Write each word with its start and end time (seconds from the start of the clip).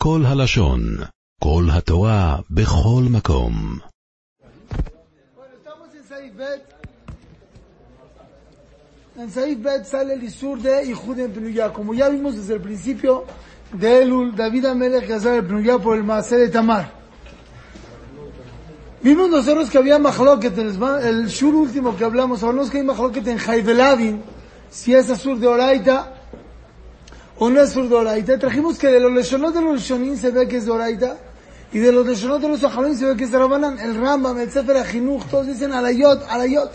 כל 0.00 0.21
הלשון, 0.25 0.81
כל 1.43 1.63
התורה, 1.71 2.37
בכל 2.49 3.03
מקום. 3.09 3.79
Bueno, 5.35 5.53
estamos 5.57 5.89
en 5.95 6.03
Saif 6.03 6.35
Bet. 6.35 6.63
En 9.17 9.29
Saif 9.29 9.61
Bet 9.61 9.85
sale 9.85 10.13
el 10.13 10.23
Isur 10.23 10.59
de 10.61 10.85
Ijud 10.85 11.19
en 11.19 11.31
Penuyá. 11.31 11.71
Como 11.71 11.93
ya 11.93 12.09
vimos 12.09 12.35
desde 12.35 12.55
el 12.55 12.61
principio 12.61 13.25
de 13.73 14.01
Elul, 14.01 14.35
David 14.35 14.65
Amelech 14.65 15.09
Hazar 15.11 15.35
el 15.35 15.45
Penuyá 15.45 15.77
por 15.77 15.95
el 15.97 16.03
Maaseh 16.03 16.37
de 16.37 16.49
Tamar. 16.49 16.91
Vimos 19.03 19.29
nosotros 19.29 19.69
que 19.69 19.77
había 19.77 19.97
Mahloket, 19.97 20.57
el, 20.57 20.71
el 21.03 21.27
Shur 21.27 21.55
último 21.55 21.95
que 21.97 22.03
hablamos, 22.03 22.43
hablamos 22.43 22.69
que 22.69 22.77
hay 22.77 22.83
Mahloket 22.83 23.27
en 23.27 23.39
Haidelavin, 23.39 24.21
si 24.69 24.93
es 24.93 25.09
Asur 25.09 25.39
de 25.39 25.47
Oraita 25.47 26.19
o 27.43 27.49
no 27.49 27.59
es 27.59 27.71
Asur 27.71 27.89
de 27.89 27.95
Oraita. 27.95 28.37
Trajimos 28.37 28.77
que 28.77 28.87
de 28.87 28.99
los 28.99 29.11
Leshonot 29.11 29.51
de 29.51 29.61
los 29.61 29.73
Leshonim 29.73 30.15
se 30.15 30.29
ve 30.29 30.47
que 30.47 30.57
es 30.57 30.65
de 30.65 30.71
Oraita, 30.71 31.17
y 31.73 31.79
de 31.79 31.91
los 31.91 32.05
Leshonot 32.05 32.39
de 32.39 32.47
los 32.47 32.63
Ajalón 32.63 32.95
se 32.95 33.07
ve 33.07 33.17
que 33.17 33.23
es 33.23 33.31
de 33.31 33.39
Rabanan. 33.39 33.79
El 33.79 33.95
Rambam, 33.99 34.37
el 34.37 34.51
Sefer 34.51 34.77
Ajinuch, 34.77 35.25
todos 35.25 35.47
dicen 35.47 35.73
Alayot, 35.73 36.23
Alayot. 36.29 36.71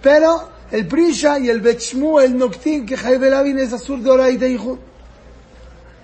Pero 0.00 0.48
el 0.70 0.88
Prisha 0.88 1.38
y 1.38 1.50
el 1.50 1.60
Bechmu, 1.60 2.18
el 2.20 2.34
Noctin, 2.34 2.86
que 2.86 2.96
Haidelavin 2.96 3.58
es 3.58 3.74
Asur 3.74 4.00
de 4.00 4.10
Oraita 4.10 4.46
y. 4.46 4.58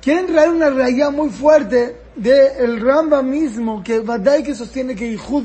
Quieren 0.03 0.27
traer 0.27 0.51
una 0.51 0.69
raya 0.69 1.09
muy 1.09 1.31
fuerte 1.31 1.97
de 2.15 2.49
el 2.59 2.83
Rambam 2.83 3.27
mismo, 3.27 3.83
que 3.83 4.01
Badai 4.01 4.43
que 4.43 4.55
sostiene 4.55 4.95
que 4.95 5.07
Ihud, 5.07 5.45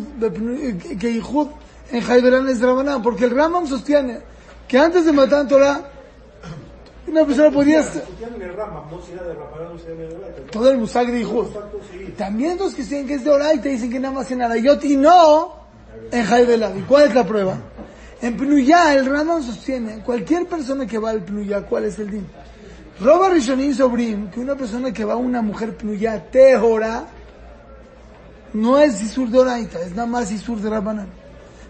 que 1.00 1.10
Ihud 1.10 1.48
en 1.90 2.04
Haideran 2.04 2.50
es 2.50 2.60
Rabanán, 2.60 3.02
porque 3.02 3.24
el 3.24 3.32
Rambam 3.32 3.66
sostiene 3.66 4.20
que 4.68 4.78
antes 4.78 5.06
de 5.06 5.14
matar 5.14 5.48
Torah, 5.48 5.90
una 7.08 7.26
persona 7.26 7.52
podía... 7.52 7.84
Todo 10.52 10.72
el 10.72 10.78
musag 10.78 11.08
de 11.08 11.22
Ihud. 11.22 11.48
También 12.18 12.58
los 12.58 12.74
que 12.74 12.82
dicen 12.84 13.08
que 13.08 13.16
es 13.16 13.24
de 13.24 13.30
Oraita 13.30 13.70
dicen 13.70 13.90
que 13.90 14.00
nada 14.00 14.14
más 14.14 14.30
en 14.32 14.42
Arayot 14.42 14.84
y 14.86 14.98
no 14.98 15.56
en 16.12 16.26
Haideran. 16.26 16.80
¿Y 16.80 16.82
cuál 16.82 17.08
es 17.08 17.16
la 17.16 17.26
prueba? 17.26 17.58
En 18.22 18.36
Pnuyá, 18.36 18.96
el 18.96 19.06
Rambam 19.06 19.44
sostiene, 19.44 20.00
cualquier 20.04 20.48
persona 20.48 20.88
que 20.88 20.98
va 20.98 21.12
al 21.12 21.24
Pnuyá, 21.24 21.62
¿cuál 21.62 21.86
es 21.86 22.00
el 22.00 22.10
din? 22.10 22.28
Roba 23.00 23.30
Rishonim 23.30 23.76
Sobrim, 23.76 24.32
que 24.32 24.40
una 24.40 24.56
persona 24.56 24.92
que 24.92 25.06
va 25.06 25.14
a 25.14 25.18
una 25.18 25.42
mujer 25.44 25.78
Pnuyá 25.78 26.32
Tehora, 26.32 27.06
no 28.54 28.80
es 28.80 29.04
Isur 29.04 29.30
de 29.30 29.38
Oraita, 29.38 29.80
es 29.82 29.92
nada 29.92 30.08
más 30.08 30.32
Isur 30.32 30.60
de 30.60 30.70
Rabanan. 30.70 31.08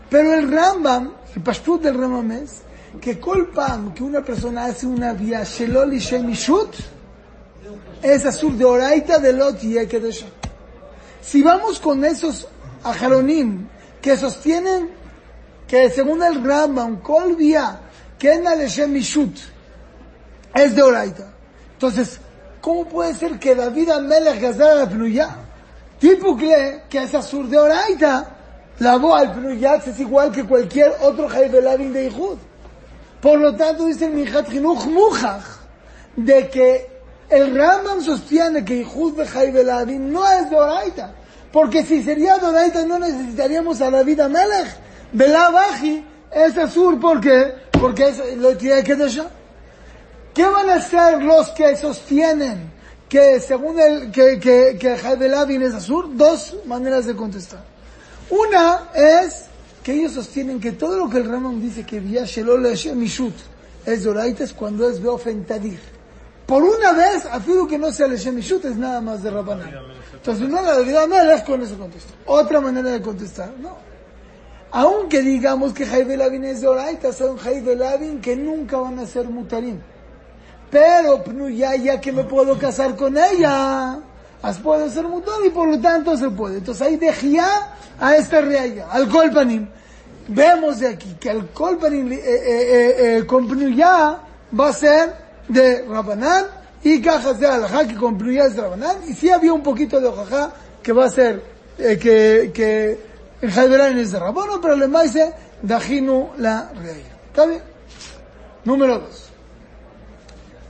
Pero 0.09 0.33
el 0.33 0.49
Rambam, 0.49 1.11
el 1.35 1.41
Pashtut 1.41 1.81
del 1.81 1.97
Rambam 1.97 2.31
es, 2.31 2.61
que 2.99 3.19
Kolpam, 3.19 3.93
que 3.93 4.03
una 4.03 4.23
persona 4.23 4.65
hace 4.65 4.85
una 4.85 5.13
vía 5.13 5.43
Shelol 5.43 5.93
y 5.93 5.99
Shemishut, 5.99 6.75
es 8.01 8.25
Asur 8.25 8.53
de 8.53 8.65
Oraita 8.65 9.19
de 9.19 9.33
Lot 9.33 9.63
y 9.63 9.77
Ekedesha. 9.77 10.27
Si 11.21 11.41
vamos 11.41 11.79
con 11.79 12.03
esos 12.05 12.47
ajaronim 12.83 13.67
que 14.01 14.15
sostienen 14.15 14.89
que 15.67 15.89
según 15.89 16.23
el 16.23 16.43
Rambam, 16.43 17.01
Kol 17.01 17.35
vía, 17.35 17.79
que 18.17 18.33
en 18.33 18.47
el 18.47 18.67
Shemishut, 18.67 19.37
es 20.55 20.75
de 20.75 20.81
Oraita. 20.81 21.33
Entonces, 21.73 22.19
¿cómo 22.61 22.85
puede 22.85 23.13
ser 23.13 23.37
que 23.37 23.53
David 23.53 23.89
Amelech 23.89 24.39
Gazar 24.39 24.77
al 24.77 24.89
Pnuyá? 24.89 25.35
Tipo 25.99 26.37
que, 26.37 26.83
que 26.89 27.03
es 27.03 27.13
Asur 27.13 27.47
de 27.47 27.57
Oraita, 27.57 28.35
lavó 28.79 29.15
al 29.15 29.33
Pnuyá, 29.33 29.75
es 29.75 29.99
igual 29.99 30.31
que 30.31 30.45
cualquier 30.45 30.93
otro 31.01 31.27
Haibelavin 31.27 31.91
de 31.91 32.05
Ihud. 32.07 32.37
Por 33.27 33.39
lo 33.39 33.53
tanto, 33.57 33.87
dice 33.87 34.05
el 34.05 34.13
Mijat 34.13 34.49
Hinuch 34.53 34.85
Mujach, 34.85 35.43
de 36.15 36.49
que 36.49 36.87
el 37.29 37.53
Rambam 37.53 38.01
sostiene 38.01 38.63
que 38.63 38.77
Ihud 38.77 39.17
de 39.17 39.27
Haibelavin 39.27 40.13
no 40.13 40.25
es 40.31 40.49
de 40.49 40.55
Oraita. 40.55 41.13
Porque 41.51 41.83
si 41.83 42.01
sería 42.03 42.37
de 42.37 42.45
Oraita 42.45 42.85
no 42.85 42.97
necesitaríamos 42.97 43.81
a 43.81 43.91
David 43.91 44.21
Amelech. 44.21 44.69
Belabaji 45.11 46.05
es 46.31 46.57
Asur, 46.57 47.01
¿por 47.01 47.19
qué? 47.19 47.53
Porque 47.73 48.13
lo 48.37 48.55
tiene 48.55 48.81
que 48.81 48.95
decir. 48.95 49.25
¿Qué 50.33 50.45
van 50.45 50.69
a 50.69 50.75
hacer 50.75 51.21
los 51.21 51.49
que 51.49 51.75
sostienen 51.75 52.71
que 53.09 53.41
según 53.41 53.77
el, 53.77 54.09
que, 54.09 54.39
que, 54.39 54.77
que 54.79 54.91
Haidelavin 54.93 55.63
es 55.63 55.73
Azur? 55.73 56.15
Dos 56.15 56.55
maneras 56.65 57.05
de 57.05 57.13
contestar. 57.13 57.59
Una 58.29 58.87
es 58.93 59.46
que 59.87 59.93
ellos 59.93 60.11
sostienen 60.11 60.59
que 60.59 60.73
todo 60.73 60.97
lo 60.97 61.09
que 61.09 61.19
el 61.19 61.29
Ramón 61.29 61.61
dice 61.61 61.85
que 61.85 62.01
Viashelol 62.01 62.67
Mishut 62.95 63.33
es 63.85 64.03
Doraita 64.03 64.43
es 64.43 64.51
cuando 64.51 64.85
es 64.89 65.01
Beofentadir. 65.01 65.79
Por 66.45 66.61
una 66.61 66.91
vez, 66.91 67.25
afirmo 67.25 67.65
que 67.65 67.77
no 67.77 67.89
sea 67.93 68.05
Leshem 68.05 68.35
Mishut, 68.35 68.65
es 68.65 68.75
nada 68.75 68.99
más 68.99 69.23
de 69.23 69.31
Rabanán. 69.31 69.71
Entonces, 70.11 70.49
no 70.49 70.61
la 70.61 70.79
vida 70.79 71.07
no 71.07 71.15
es 71.15 71.41
con 71.43 71.61
eso 71.61 71.77
contestar. 71.77 72.17
Otra 72.25 72.59
manera 72.59 72.91
de 72.91 73.01
contestar, 73.01 73.53
no. 73.61 73.77
Aunque 74.71 75.21
digamos 75.21 75.71
que 75.71 75.85
Haidelavin 75.85 76.43
es 76.43 76.59
Doraita, 76.59 77.13
son 77.13 77.39
Haidelavin 77.39 78.19
que 78.19 78.35
nunca 78.35 78.75
van 78.75 78.99
a 78.99 79.05
ser 79.05 79.29
Mutarim. 79.29 79.79
Pero 80.69 81.23
ya, 81.47 81.77
ya 81.77 82.01
que 82.01 82.11
me 82.11 82.25
puedo 82.25 82.59
casar 82.59 82.97
con 82.97 83.17
ella, 83.17 84.01
as 84.41 84.57
puede 84.59 84.89
ser 84.89 85.05
mutar 85.05 85.35
y 85.45 85.49
por 85.49 85.67
lo 85.67 85.79
tanto 85.79 86.15
se 86.15 86.29
puede. 86.29 86.57
Entonces 86.57 86.85
ahí 86.85 86.97
dejía 86.97 87.47
a 87.99 88.15
esta 88.15 88.41
reaya, 88.41 88.87
al 88.89 89.07
colpanim. 89.09 89.67
Vemos 90.27 90.79
de 90.79 90.89
aquí 90.89 91.15
que 91.19 91.29
el 91.29 91.47
colpanim 91.47 92.11
eh, 92.11 92.19
eh, 92.23 93.17
eh, 93.17 93.25
con 93.25 93.47
Pnuya 93.47 94.19
va 94.57 94.69
a 94.69 94.73
ser 94.73 95.13
de 95.47 95.85
Rabanán 95.87 96.45
y 96.83 97.01
cajas 97.01 97.39
de 97.39 97.47
alajá 97.47 97.87
que 97.87 97.95
con 97.95 98.17
Pnuya 98.17 98.45
es 98.45 98.55
de 98.55 98.61
Rabanán. 98.61 98.97
Y 99.07 99.13
sí 99.13 99.29
había 99.29 99.53
un 99.53 99.63
poquito 99.63 99.99
de 99.99 100.07
ojajá 100.07 100.51
que 100.83 100.91
va 100.91 101.05
a 101.05 101.09
ser 101.09 101.41
que, 101.77 102.51
que 102.53 102.99
el 103.41 103.51
Jaiberán 103.51 103.97
es 103.97 104.11
de 104.11 104.19
Rabano, 104.19 104.59
pero 104.61 104.75
le 104.75 104.87
dice 105.03 105.33
Dajinu 105.61 106.31
la 106.37 106.71
reaya. 106.75 107.17
¿Está 107.29 107.45
bien? 107.45 107.61
Número 108.65 108.99
dos. 108.99 109.29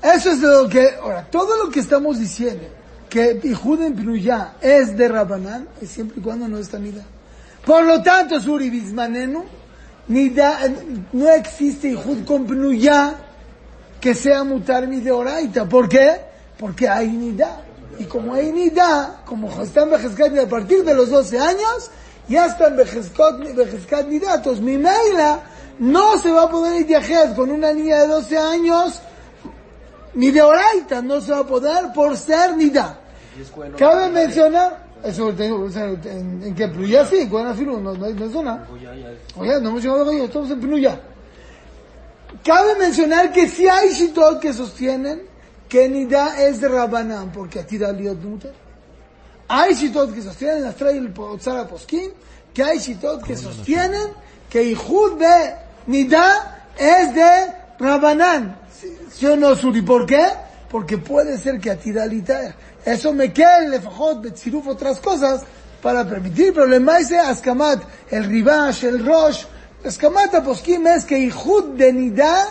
Eso 0.02 0.32
es 0.32 0.42
de 0.42 0.48
lo 0.48 0.70
que, 0.70 0.96
ahora, 1.02 1.26
todo 1.30 1.64
lo 1.64 1.72
que 1.72 1.80
estamos 1.80 2.20
diciendo, 2.20 2.68
que 3.10 3.40
Ihud 3.44 3.82
en 3.82 3.96
Pnuyá 3.96 4.56
es 4.62 4.98
de 4.98 5.08
Rabanán, 5.08 5.68
es 5.82 5.90
siempre 5.90 6.20
y 6.20 6.24
cuando 6.24 6.48
no 6.48 6.58
está 6.58 6.78
Nida. 6.78 7.04
Por 7.66 7.84
lo 7.84 8.02
tanto, 8.02 8.40
Suri 8.40 8.70
Bismanenu, 8.70 9.44
Nida, 10.08 10.60
no 11.14 11.30
existe 11.30 11.90
Ihud 11.90 12.26
con 12.26 12.46
Pnuyá 12.46 13.16
que 14.00 14.14
sea 14.14 14.44
mutar 14.44 14.88
de 14.88 15.12
Oraita. 15.12 15.68
¿Por 15.68 15.90
qué? 15.90 16.22
Porque 16.58 16.88
hay 16.88 17.10
Nida. 17.10 17.62
Y 18.00 18.06
como 18.06 18.34
hay 18.34 18.52
Nida, 18.52 19.22
como 19.26 19.62
están 19.62 19.90
Bejezcat 19.90 20.38
a 20.38 20.48
partir 20.48 20.84
de 20.84 20.94
los 20.94 21.10
12 21.10 21.40
años, 21.40 21.90
ya 22.30 22.46
están 22.46 22.78
Bejezcat 22.78 24.08
Nida. 24.08 24.36
Entonces, 24.36 24.64
mi 24.64 24.78
Meila 24.78 25.42
no 25.80 26.18
se 26.20 26.32
va 26.32 26.44
a 26.44 26.50
poder 26.50 26.86
viajar 26.86 27.36
con 27.36 27.52
una 27.52 27.74
niña 27.74 28.02
de 28.02 28.08
12 28.08 28.38
años 28.38 29.02
ni 30.18 30.32
de 30.32 30.42
Oraita 30.42 31.02
no 31.02 31.22
se 31.22 31.32
va 31.32 31.40
a 31.40 31.48
poder 31.48 31.94
por 31.94 32.18
ser 32.18 32.58
nida. 32.58 33.00
Cabe 33.78 34.10
mencionar, 34.10 34.88
eso 35.04 35.30
en, 35.30 36.42
en 36.44 36.56
que 36.56 36.68
Pnuya 36.68 37.06
sí, 37.06 37.28
con 37.30 37.46
Afilu, 37.46 37.80
no, 37.80 37.94
no, 37.94 38.10
no 38.10 38.26
es 38.26 38.32
zona. 38.32 38.66
Oye, 39.38 39.62
no 39.62 39.70
hemos 39.70 39.84
llegado 39.84 40.02
a 40.02 40.06
Goya, 40.06 40.24
estamos 40.24 40.50
en 40.50 40.60
Pnuya. 40.60 41.00
Cabe 42.44 42.76
mencionar 42.80 43.32
que 43.32 43.48
si 43.48 43.68
hay 43.68 43.94
shitot 43.94 44.40
que 44.40 44.54
sostienen 44.54 45.22
que 45.70 45.88
nida 45.88 46.42
es 46.42 46.62
de 46.62 46.68
Rabanán, 46.68 47.32
porque 47.32 47.60
atira 47.60 47.92
liot 47.92 48.20
muter. 48.24 48.54
Hay 49.50 49.76
shitot 49.76 50.16
que 50.16 50.24
sostienen, 50.24 50.64
las 50.64 50.76
trae 50.76 50.98
el 50.98 51.14
Otzara 51.16 51.68
Poskin, 51.68 52.10
que 52.56 52.64
hay 52.64 52.80
shitot 52.80 53.24
que 53.24 53.38
sostienen 53.38 54.08
que 54.50 54.64
Ihud 54.64 55.20
de 55.20 55.56
nida 55.86 56.66
es 56.76 57.14
de 57.14 57.54
Rabanán. 57.78 58.67
¿Sí 59.12 59.26
o 59.26 59.36
no, 59.36 59.56
Suri? 59.56 59.82
¿Por 59.82 60.06
qué? 60.06 60.24
Porque 60.70 60.98
puede 60.98 61.38
ser 61.38 61.60
que 61.60 61.72
atiralita, 61.72 62.56
eso 62.86 63.14
me 63.14 63.32
quede 63.32 63.70
lefajot, 63.70 64.22
betziruf, 64.22 64.68
otras 64.68 65.00
cosas, 65.00 65.44
para 65.82 66.08
permitir, 66.08 66.54
pero 66.54 66.66
le 66.66 66.80
maise 66.80 67.18
askamat, 67.18 67.82
el 68.12 68.26
ribash, 68.26 68.84
el 68.84 69.06
rosh, 69.06 69.46
askamat 69.86 70.36
aposkim 70.36 70.86
es 70.88 71.06
que 71.06 71.18
hijud 71.18 71.76
de 71.78 71.94
nida 71.94 72.48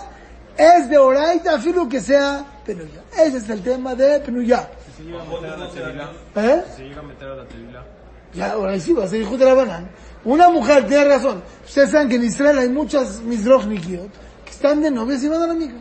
es 0.57 0.89
de 0.89 0.97
oraita, 0.97 1.57
afirmo 1.57 1.89
que 1.89 2.01
sea 2.01 2.45
penuya. 2.65 3.03
Ese 3.13 3.39
es 3.39 3.51
el 3.51 3.63
tema 3.63 3.95
de 3.95 4.21
penuya. 4.21 4.69
¿Se 4.97 5.03
llega 5.03 5.21
a 5.21 5.25
meter 5.25 5.51
a 5.51 5.57
la 5.57 5.71
tevila? 5.71 6.11
¿Eh? 6.37 6.65
¿Se 6.75 6.83
llega 6.83 7.01
a 7.01 7.03
meter 7.03 7.29
a 7.29 7.37
la 7.37 7.45
tevila? 7.47 7.85
Ya, 8.33 8.53
ahora 8.53 8.81
sí 8.81 8.93
va 8.93 9.05
a 9.05 9.09
ser 9.09 9.21
hijo 9.21 9.37
de 9.37 9.45
la 9.45 9.55
banana. 9.55 9.89
Una 10.25 10.49
mujer 10.49 10.87
tiene 10.87 11.05
razón. 11.05 11.43
Ustedes 11.65 11.91
saben 11.91 12.09
que 12.09 12.17
en 12.17 12.25
Israel 12.25 12.59
hay 12.59 12.69
muchas 12.69 13.21
misrochnikiot 13.21 14.11
que 14.45 14.51
están 14.51 14.83
de 14.83 14.91
novias 14.91 15.23
y 15.23 15.29
van 15.29 15.43
a 15.43 15.47
la 15.47 15.53
amiga. 15.53 15.75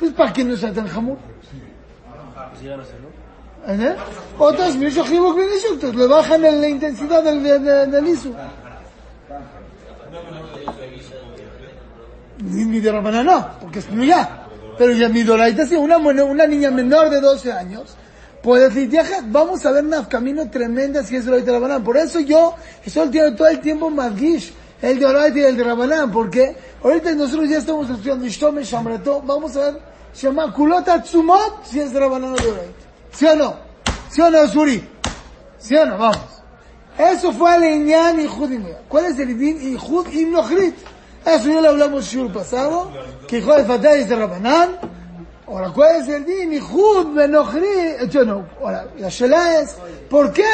Pues 0.00 0.12
para 0.12 0.32
que 0.32 0.42
no 0.42 0.56
sea 0.56 0.72
tan 0.72 0.88
hacerlo. 2.80 3.08
¿Eh? 3.68 3.94
Otros 4.38 4.76
misrochimos 4.76 5.36
entonces 5.74 5.94
le 5.94 6.06
bajan 6.06 6.40
la 6.40 6.68
intensidad 6.68 7.22
del, 7.22 7.42
del, 7.42 7.90
del 7.90 8.08
isu. 8.08 8.34
Ni, 12.42 12.80
de 12.80 12.90
Rabanana 12.90 13.22
no, 13.22 13.48
porque 13.60 13.80
es 13.80 13.86
ya. 14.06 14.46
Pero 14.78 14.92
ya 14.92 15.10
mi 15.10 15.22
sí, 15.66 15.76
una, 15.76 15.98
una 15.98 16.46
niña 16.46 16.70
menor 16.70 17.10
de 17.10 17.20
12 17.20 17.52
años 17.52 17.94
puedes 18.42 18.74
viajar. 18.88 19.24
Vamos 19.26 19.66
a 19.66 19.72
ver 19.72 19.84
una 19.84 20.08
camino 20.08 20.48
tremenda 20.48 21.02
si 21.02 21.16
es 21.16 21.26
de 21.44 21.52
Rabanán. 21.52 21.84
Por 21.84 21.98
eso 21.98 22.20
yo 22.20 22.54
estoy 22.84 23.10
tiene 23.10 23.32
todo 23.32 23.48
el 23.48 23.60
tiempo 23.60 23.90
Madgish, 23.90 24.54
el 24.80 24.98
de 24.98 25.04
Oraita 25.04 25.38
y 25.38 25.42
el 25.42 25.56
de 25.58 25.64
Rabanán, 25.64 26.10
porque 26.10 26.56
ahorita 26.82 27.12
nosotros 27.14 27.50
ya 27.50 27.58
estamos 27.58 27.90
estudiando 27.90 28.24
Ishtome 28.24 28.64
Shamreto, 28.64 29.20
vamos 29.20 29.54
a 29.56 29.70
ver, 29.70 29.89
llama 30.14 30.52
Kulota 30.52 31.02
Tsumot, 31.02 31.64
si 31.64 31.80
es 31.80 31.92
de 31.92 32.00
Rabanán 32.00 32.32
o 32.32 32.36
de 32.36 32.50
Oraita. 32.50 32.86
¿Sí 33.12 33.26
o 33.26 33.36
no? 33.36 33.56
¿Sí 34.10 34.20
o 34.20 34.30
no, 34.30 34.46
Suri? 34.46 34.88
¿Sí 35.58 35.76
o 35.76 35.86
no? 35.86 35.98
Vamos. 35.98 36.42
Eso 36.98 37.32
fue 37.32 37.56
el 37.56 37.64
Inyan 37.64 38.20
y 38.20 38.26
Judim. 38.26 38.66
¿Cuál 38.88 39.06
es 39.06 39.18
el 39.18 39.38
Din 39.38 39.72
y 39.72 39.76
Jud 39.76 40.06
y 40.12 40.24
Nochrit? 40.24 40.76
Eso 41.24 41.48
ya 41.48 41.60
lo 41.60 41.70
hablamos 41.70 42.12
el 42.14 42.32
pasado, 42.32 42.90
que 43.28 43.38
hijo 43.38 43.54
de 43.54 43.64
Fatah 43.64 43.94
es 43.94 44.08
de 44.08 44.16
Rabanán, 44.16 44.78
Ahora, 45.50 45.70
¿cuál 45.70 45.96
es 45.96 46.08
el 46.08 46.24
din? 46.24 46.60
Jud 46.60 47.12
Benochri. 47.12 48.08
Yo 48.08 48.24
no. 48.24 48.46
Ahora, 48.60 48.86
la 48.96 49.08
shela 49.08 49.60
es, 49.60 49.76
¿por 50.08 50.32
qué 50.32 50.44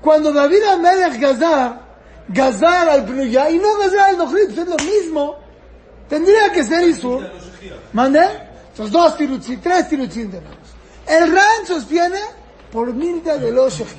cuando 0.00 0.32
David 0.32 0.62
Amelech 0.62 1.20
Gazar, 1.20 1.80
Gazar 2.28 2.88
al 2.88 3.04
Pruya 3.04 3.50
y 3.50 3.58
no 3.58 3.76
Gazar 3.78 4.10
al 4.10 4.18
Nochri, 4.18 4.42
es 4.42 4.56
lo 4.56 4.76
mismo, 4.76 5.36
tendría 6.08 6.52
que 6.52 6.62
ser 6.62 6.88
Isur? 6.88 7.28
¿Mande? 7.92 8.20
Entonces, 8.78 8.92
dos 8.92 9.16
tirutzin, 9.16 9.60
tres 9.60 9.88
tirutzin 9.88 10.30
tenemos. 10.30 10.56
El 11.06 11.32
Ran 11.32 11.66
sostiene 11.66 12.20
por 12.70 12.94
Milta 12.94 13.36
de 13.36 13.50
los 13.50 13.74
Shechiach. 13.74 13.96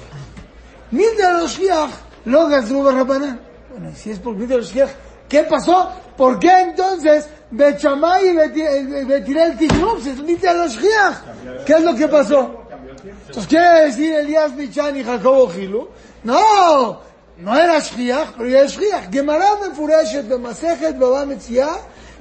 Milta 0.91 1.33
de 1.33 1.41
los 1.41 1.51
Shechiach, 1.51 1.91
lo 2.25 2.47
Gazru 2.47 2.83
Barrabanan. 2.83 3.41
Bueno, 3.69 3.91
si 3.95 4.11
es 4.11 4.19
por 4.19 4.35
Milta 4.35 4.53
de 4.53 4.61
los 4.61 4.69
Shechiach, 4.69 4.91
¿qué 5.27 5.43
pasó? 5.43 5.91
¿Por 6.15 6.39
qué 6.39 6.61
entonces 6.61 7.27
Bechamay 7.51 8.29
y 8.29 9.05
Betirel 9.05 9.57
Tignub 9.57 10.01
se 10.01 10.13
dice 10.15 10.49
a 10.49 10.53
los 10.53 10.73
Shiach. 10.73 11.65
¿Qué 11.65 11.73
es 11.73 11.83
lo 11.83 11.95
que 11.95 12.07
pasó? 12.07 12.65
Entonces, 13.03 13.47
quiere 13.47 13.85
decir 13.85 14.13
Elías 14.13 14.53
Michan 14.53 14.95
y 14.97 15.03
Jacobo 15.03 15.49
Gilu? 15.49 15.89
No, 16.23 16.99
no 17.37 17.57
era 17.57 17.79
Shiach, 17.79 18.33
pero 18.37 18.49
ya 18.49 18.61
es 18.61 18.77
Shiach. 18.77 19.11
Gemara 19.11 19.55
Mefureshet 19.67 20.27
Bemasejet 20.27 20.97
Baba 20.97 21.25
Metziah, 21.25 21.77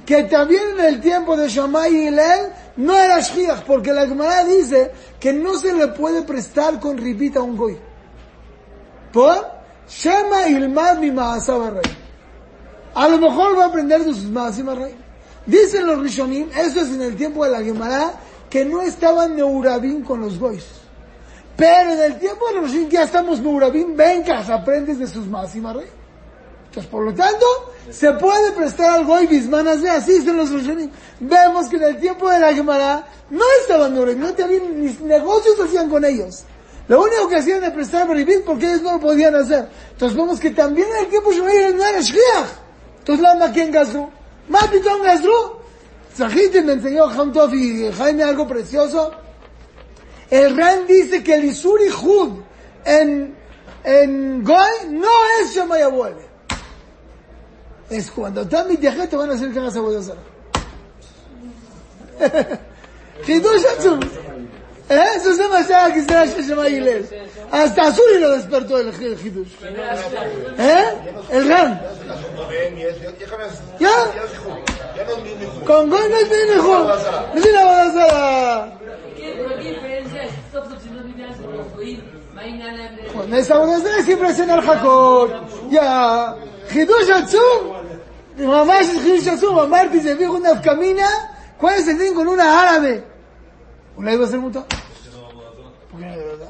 que 0.09 0.23
también 0.23 0.63
en 0.71 0.85
el 0.85 1.01
tiempo 1.01 1.37
de 1.37 1.47
Shammai 1.47 1.93
y 1.93 2.07
Hillel 2.07 2.51
no 2.77 2.97
era 2.97 3.19
Shiach, 3.19 3.63
porque 3.63 3.93
la 3.93 4.07
Gemara 4.07 4.43
dice 4.43 4.91
que 5.19 5.31
no 5.31 5.55
se 5.55 5.71
le 5.71 5.89
puede 5.89 6.23
prestar 6.23 6.79
con 6.79 6.97
ribita 6.97 7.41
a 7.41 7.43
un 7.43 7.55
goy. 7.55 7.77
¿Por? 9.13 9.45
Shema 9.87 10.47
Ilmad 10.47 10.97
mi 10.97 11.11
Rey. 11.11 11.95
A 12.95 13.07
lo 13.07 13.19
mejor 13.19 13.55
va 13.55 13.65
a 13.65 13.67
aprender 13.67 14.03
de 14.03 14.11
sus 14.15 14.23
Maasim 14.23 14.67
Rey. 14.69 14.95
Dicen 15.45 15.85
los 15.85 15.99
Rishonim, 15.99 16.49
eso 16.57 16.81
es 16.81 16.89
en 16.89 17.03
el 17.03 17.15
tiempo 17.15 17.45
de 17.45 17.51
la 17.51 17.61
Gemara, 17.61 18.13
que 18.49 18.65
no 18.65 18.81
estaban 18.81 19.35
Neurabim 19.35 20.01
con 20.03 20.21
los 20.21 20.39
goys. 20.39 20.65
Pero 21.55 21.93
en 21.93 21.99
el 21.99 22.17
tiempo 22.17 22.47
de 22.47 22.53
los 22.55 22.71
Rishonim 22.71 22.89
ya 22.89 23.03
estamos 23.03 23.41
Neurabim, 23.41 23.95
vengas, 23.95 24.49
aprendes 24.49 24.97
de 24.97 25.05
sus 25.05 25.27
máximas 25.27 25.75
rey. 25.75 25.98
Entonces, 26.79 26.91
por 26.91 27.03
lo 27.03 27.13
tanto, 27.13 27.45
se 27.91 28.11
puede 28.13 28.51
prestar 28.53 28.91
al 28.91 29.05
goy 29.05 29.27
bismanas 29.27 29.83
así 29.83 30.13
dicen 30.13 30.37
los 30.37 30.49
Rishonim. 30.49 30.89
Vemos 31.19 31.67
que 31.67 31.75
en 31.75 31.83
el 31.83 31.99
tiempo 31.99 32.29
de 32.29 32.39
la 32.39 32.53
Gemara 32.53 33.05
no 33.29 33.43
estaban 33.61 33.93
Neurabim, 33.93 34.21
no 34.21 34.33
tenían 34.33 34.81
ni 34.81 34.93
negocios 35.05 35.59
hacían 35.59 35.89
con 35.89 36.05
ellos. 36.05 36.43
Lo 36.87 37.01
único 37.01 37.27
que 37.27 37.35
hacían 37.35 37.63
era 37.63 37.73
prestar 37.73 38.07
Baribit 38.07 38.45
porque 38.45 38.65
ellos 38.65 38.81
no 38.81 38.93
lo 38.93 38.99
podían 39.01 39.35
hacer. 39.35 39.67
Entonces 39.91 40.17
vemos 40.17 40.39
que 40.39 40.51
también 40.51 40.87
en 40.89 41.03
el 41.03 41.07
tiempo 41.07 41.31
de 41.31 41.35
Shmuel 41.35 41.77
no 41.77 41.85
era 41.85 41.99
Shriach. 41.99 42.49
Entonces, 42.99 43.37
¿la 43.37 43.51
quién 43.51 43.71
gastó? 43.71 44.09
¿Más 44.47 44.67
pitón 44.67 45.03
Gazru? 45.03 45.59
Zahite 46.15 46.61
me 46.61 46.73
enseñó 46.73 47.09
Hamtov 47.09 47.53
y 47.53 47.91
Jaime 47.91 48.23
algo 48.23 48.47
precioso. 48.47 49.11
El 50.29 50.55
Ran 50.55 50.87
dice 50.87 51.23
que 51.23 51.35
el 51.35 51.45
Isuri 51.45 51.89
Hud 51.89 52.39
en, 52.85 53.35
en 53.83 54.43
Goy 54.43 54.89
no 54.89 55.09
es 55.41 55.53
Shemayabuele. 55.53 56.28
Es 57.89 58.11
cuando 58.11 58.41
están 58.41 58.67
viaje 58.77 59.07
te 59.07 59.15
van 59.15 59.31
a 59.31 59.33
hacer 59.33 59.51
que 59.51 59.59
hagas 59.59 59.75
Abodah 59.75 60.15
Hidush 63.27 63.65
Atzum. 63.77 63.99
Eso 64.89 65.31
es 65.31 65.37
demasiado 65.37 65.93
que 65.93 66.01
sea 66.01 66.25
Shema 66.25 66.67
Hillel. 66.67 67.07
Hasta 67.51 67.87
Azuri 67.87 68.19
lo 68.19 68.31
despertó 68.31 68.77
el 68.79 68.89
Hidush. 68.93 69.53
¿Eh? 70.57 70.83
El 71.31 71.47
Ran. 71.47 71.81
¿Ya? 73.79 73.89
Con 75.65 75.89
Goy 75.89 76.09
no 76.09 76.17
es 76.17 76.29
bien 76.29 76.49
mejor. 76.55 76.85
No 77.33 77.39
es 77.39 77.45
una 77.45 77.61
Abodah 77.61 78.79
¿Qué 79.15 79.69
diferencia 79.71 80.23
es? 80.23 80.31
Mamá 88.39 88.73
Rabash 88.73 88.89
escribió 88.89 89.21
Shazur, 89.21 89.53
Mamar 89.53 89.91
se 89.91 90.15
viejo 90.15 90.35
una 90.35 90.61
camina, 90.61 91.07
¿cuál 91.57 91.79
es 91.79 91.87
el 91.87 91.97
din 91.97 92.13
con 92.13 92.27
una 92.27 92.61
árabe? 92.61 93.03
¿Una 93.97 94.13
iba 94.13 94.25
a 94.25 94.29
ser 94.29 94.39
muta? 94.39 94.65
¿Por 95.91 95.99
qué 95.99 96.05
no 96.05 96.17
de 96.17 96.23
verdad? 96.23 96.47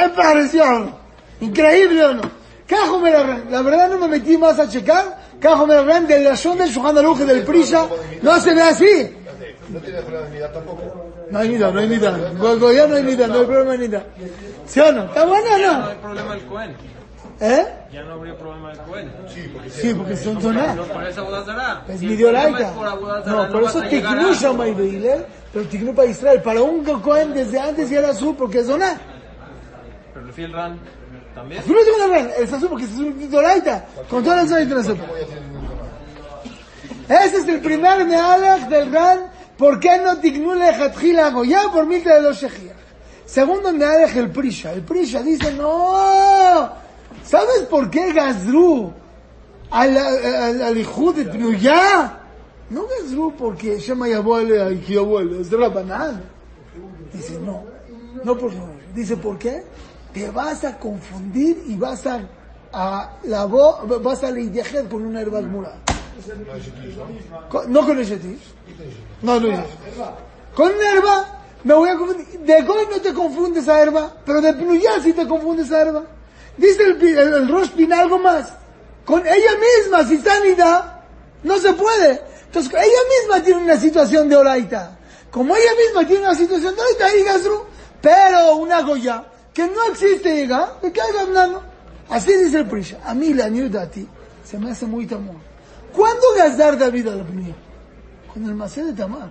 Es 0.00 0.10
parecido 0.10 0.64
o? 0.64 0.98
Increíble 1.40 2.04
o 2.04 2.14
no? 2.14 2.22
Cajo 2.66 2.98
me 2.98 3.10
la 3.10 3.40
La 3.50 3.60
verdad 3.60 3.90
no 3.90 3.98
me 3.98 4.08
metí 4.08 4.38
más 4.38 4.58
a 4.58 4.66
checar. 4.66 5.18
Cajo 5.38 5.66
me 5.66 5.74
la 5.74 6.00
del 6.00 6.24
Lashon 6.24 6.56
del 6.56 6.70
Shuhan 6.70 6.96
Aruj 6.96 7.18
del 7.18 7.44
Prisha. 7.44 7.86
No 8.22 8.40
se 8.40 8.54
ve 8.54 8.62
así. 8.62 9.16
No 9.68 9.78
tiene 9.80 10.00
problema 10.00 10.28
de 10.28 10.40
la 10.40 10.52
tampoco. 10.52 10.82
No 11.30 11.38
hay 11.38 11.48
nida, 11.50 11.70
no 11.70 11.80
hay 11.80 11.88
nida. 11.88 12.32
Goya 12.38 12.86
no 12.86 12.96
hay 12.96 13.02
nida, 13.02 13.26
no 13.26 13.40
hay 13.40 13.44
problema 13.44 13.72
de 13.72 13.78
nida. 13.78 14.06
¿Sí 14.66 14.80
o 14.80 14.92
no? 14.92 15.04
¿Está 15.04 15.26
bueno 15.26 15.46
o 15.54 15.58
no? 15.58 15.78
No 15.80 15.86
hay 15.88 15.96
problema 15.96 16.34
el 16.34 16.46
Cohen. 16.46 16.93
¿Eh? 17.46 17.66
Ya 17.92 18.02
no 18.04 18.14
habría 18.14 18.36
problema 18.38 18.70
del 18.70 18.78
Cohen. 18.78 19.12
Sí, 19.68 19.92
porque 19.94 20.16
son 20.16 20.40
zonas. 20.40 20.74
No 20.76 20.84
por 20.84 21.04
esa 21.04 21.20
Abodazara. 21.20 21.84
Es 21.88 22.02
Abodazara, 22.02 23.24
No, 23.26 23.48
por 23.52 23.62
eso 23.64 23.82
Tiknu 23.82 24.28
a- 24.30 24.32
Shama 24.32 24.68
y 24.68 24.74
Beilel, 24.74 25.26
pero 25.52 25.66
Tiknu 25.66 25.94
para 25.94 26.08
Israel. 26.08 26.40
Para 26.42 26.62
un 26.62 26.82
Cohen 27.00 27.34
desde 27.34 27.60
antes 27.60 27.90
ya 27.90 27.98
era 27.98 28.10
azul 28.10 28.34
porque 28.36 28.60
es 28.60 28.66
zona. 28.66 28.98
Pero 30.14 30.26
el 30.26 30.32
fiel 30.32 30.52
Ran 30.52 30.78
también. 31.34 31.62
Tú 31.64 31.72
no 31.74 31.80
te 31.80 31.90
van 31.90 32.02
a 32.02 32.06
ver, 32.14 32.34
es 32.38 32.52
azul 32.52 32.68
porque 32.70 32.84
es 32.84 32.92
un 32.92 33.18
midioraita. 33.18 33.84
Con 34.08 34.22
todas 34.24 34.38
las 34.40 34.48
zonas 34.48 34.68
de 34.68 34.74
la 34.74 34.82
sopa. 34.82 35.04
Ese 37.08 37.36
es 37.36 37.48
el 37.48 37.60
primer 37.60 38.06
Nealech 38.06 38.68
del 38.68 38.90
Ran. 38.90 39.20
¿Por 39.58 39.78
qué 39.78 39.98
no 39.98 40.16
Tiknu 40.18 40.54
Lejatjila 40.54 41.28
Goya 41.30 41.64
por 41.72 41.84
Milta 41.86 42.14
de 42.14 42.22
los 42.22 42.40
Shechia? 42.40 42.72
Segundo 43.26 43.70
Nealech 43.70 44.16
el 44.16 44.30
Prisha. 44.30 44.72
El 44.72 44.82
Prisha 44.82 45.22
dice, 45.22 45.52
no. 45.52 46.83
¿Sabes 47.24 47.60
por 47.70 47.90
qué 47.90 48.12
Gazru 48.12 48.92
al, 49.70 49.96
al, 49.96 50.62
al 50.62 50.78
hijo 50.78 51.12
de 51.12 51.24
Pnuyá? 51.24 52.20
No 52.70 52.82
Gazru 52.86 53.34
porque 53.36 53.78
Yabuele 53.78 54.62
a 54.62 54.70
Yabuele, 54.72 55.40
es 55.40 55.50
Rabanán. 55.50 56.22
Dice, 57.12 57.38
no. 57.40 57.62
No 58.24 58.36
por 58.36 58.52
favor. 58.52 58.74
Dice, 58.94 59.16
¿por 59.16 59.38
qué? 59.38 59.64
Te 60.12 60.30
vas 60.30 60.64
a 60.64 60.78
confundir 60.78 61.62
y 61.66 61.76
vas 61.76 62.06
a, 62.06 62.20
a 62.72 63.12
la 63.24 63.46
vo- 63.46 64.00
vas 64.02 64.22
a 64.24 64.30
lidiajer 64.30 64.86
con 64.88 65.04
una 65.04 65.20
herba 65.20 65.40
mura. 65.42 65.74
Con- 67.48 67.72
No 67.72 67.84
con 67.86 67.98
ese 67.98 68.16
tío. 68.18 68.36
No, 69.22 69.40
no 69.40 69.48
es 69.48 69.60
Con 70.54 70.72
una 70.72 70.92
herba 70.92 71.26
me 71.64 71.74
voy 71.74 71.88
a 71.88 71.96
confundir. 71.96 72.26
De 72.40 72.62
Goy 72.62 72.84
no 72.90 73.00
te 73.00 73.12
confunde 73.12 73.60
esa 73.60 73.80
herba, 73.80 74.12
pero 74.24 74.40
de 74.40 74.52
Pnuyá 74.54 75.00
sí 75.02 75.12
te 75.12 75.26
confunde 75.26 75.62
esa 75.62 75.80
herba. 75.82 76.04
Dice 76.56 76.82
el, 76.84 77.02
el, 77.02 77.58
el 77.78 77.92
algo 77.92 78.18
más. 78.18 78.52
Con 79.04 79.26
ella 79.26 79.52
misma, 79.76 80.04
si 80.04 80.14
está 80.14 80.40
nida, 80.40 81.04
no 81.42 81.58
se 81.58 81.72
puede. 81.72 82.22
Entonces, 82.46 82.72
ella 82.72 83.00
misma 83.20 83.44
tiene 83.44 83.62
una 83.62 83.76
situación 83.76 84.28
de 84.28 84.36
oraita. 84.36 84.98
Como 85.30 85.54
ella 85.56 85.72
misma 85.86 86.06
tiene 86.06 86.22
una 86.22 86.34
situación 86.34 86.74
de 86.74 86.80
oraita, 86.80 87.06
ahí 87.06 87.22
Gazru. 87.22 87.64
Pero 88.00 88.56
una 88.56 88.82
Goya, 88.82 89.24
que 89.52 89.66
no 89.66 89.84
existe, 89.84 90.30
diga, 90.32 90.74
¿de 90.82 90.92
qué 90.92 91.00
hay 91.00 91.16
hablando? 91.20 91.62
Así 92.08 92.32
dice 92.34 92.58
el 92.58 92.66
Prisha. 92.66 92.98
A 93.04 93.14
mí 93.14 93.34
la 93.34 93.46
a 93.46 93.90
ti 93.90 94.06
se 94.44 94.58
me 94.58 94.70
hace 94.70 94.86
muy 94.86 95.06
tamor. 95.06 95.36
¿Cuándo 95.92 96.22
Gazdar 96.36 96.78
David 96.78 97.08
a 97.08 97.16
la 97.16 97.24
Pnuyá? 97.24 97.54
Con 98.32 98.44
el 98.44 98.54
Masé 98.54 98.84
de 98.84 98.92
Tamar. 98.92 99.30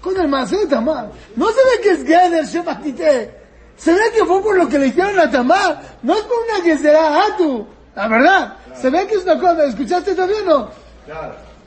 Con 0.00 0.16
el 0.16 0.28
Masé 0.28 0.56
de 0.58 0.66
Tamar. 0.66 1.10
No 1.34 1.48
se 1.48 1.54
ve 1.54 1.82
que 1.82 1.90
es 1.90 2.04
Geder 2.04 2.46
Shematite. 2.46 3.37
Se 3.78 3.94
ve 3.94 4.00
que 4.14 4.24
fue 4.24 4.42
por 4.42 4.56
lo 4.56 4.68
que 4.68 4.78
le 4.78 4.88
hicieron 4.88 5.18
a 5.18 5.30
Tamar. 5.30 5.80
No 6.02 6.14
es 6.14 6.22
por 6.22 6.36
una 6.50 6.62
que 6.62 6.76
será 6.76 7.24
Atu. 7.26 7.66
La 7.94 8.08
verdad. 8.08 8.56
Se 8.80 8.90
ve 8.90 9.06
que 9.06 9.14
es 9.14 9.22
una 9.22 9.38
cosa. 9.38 9.64
¿Escuchaste 9.64 10.14
todavía 10.14 10.36
o 10.42 10.44
no? 10.44 10.70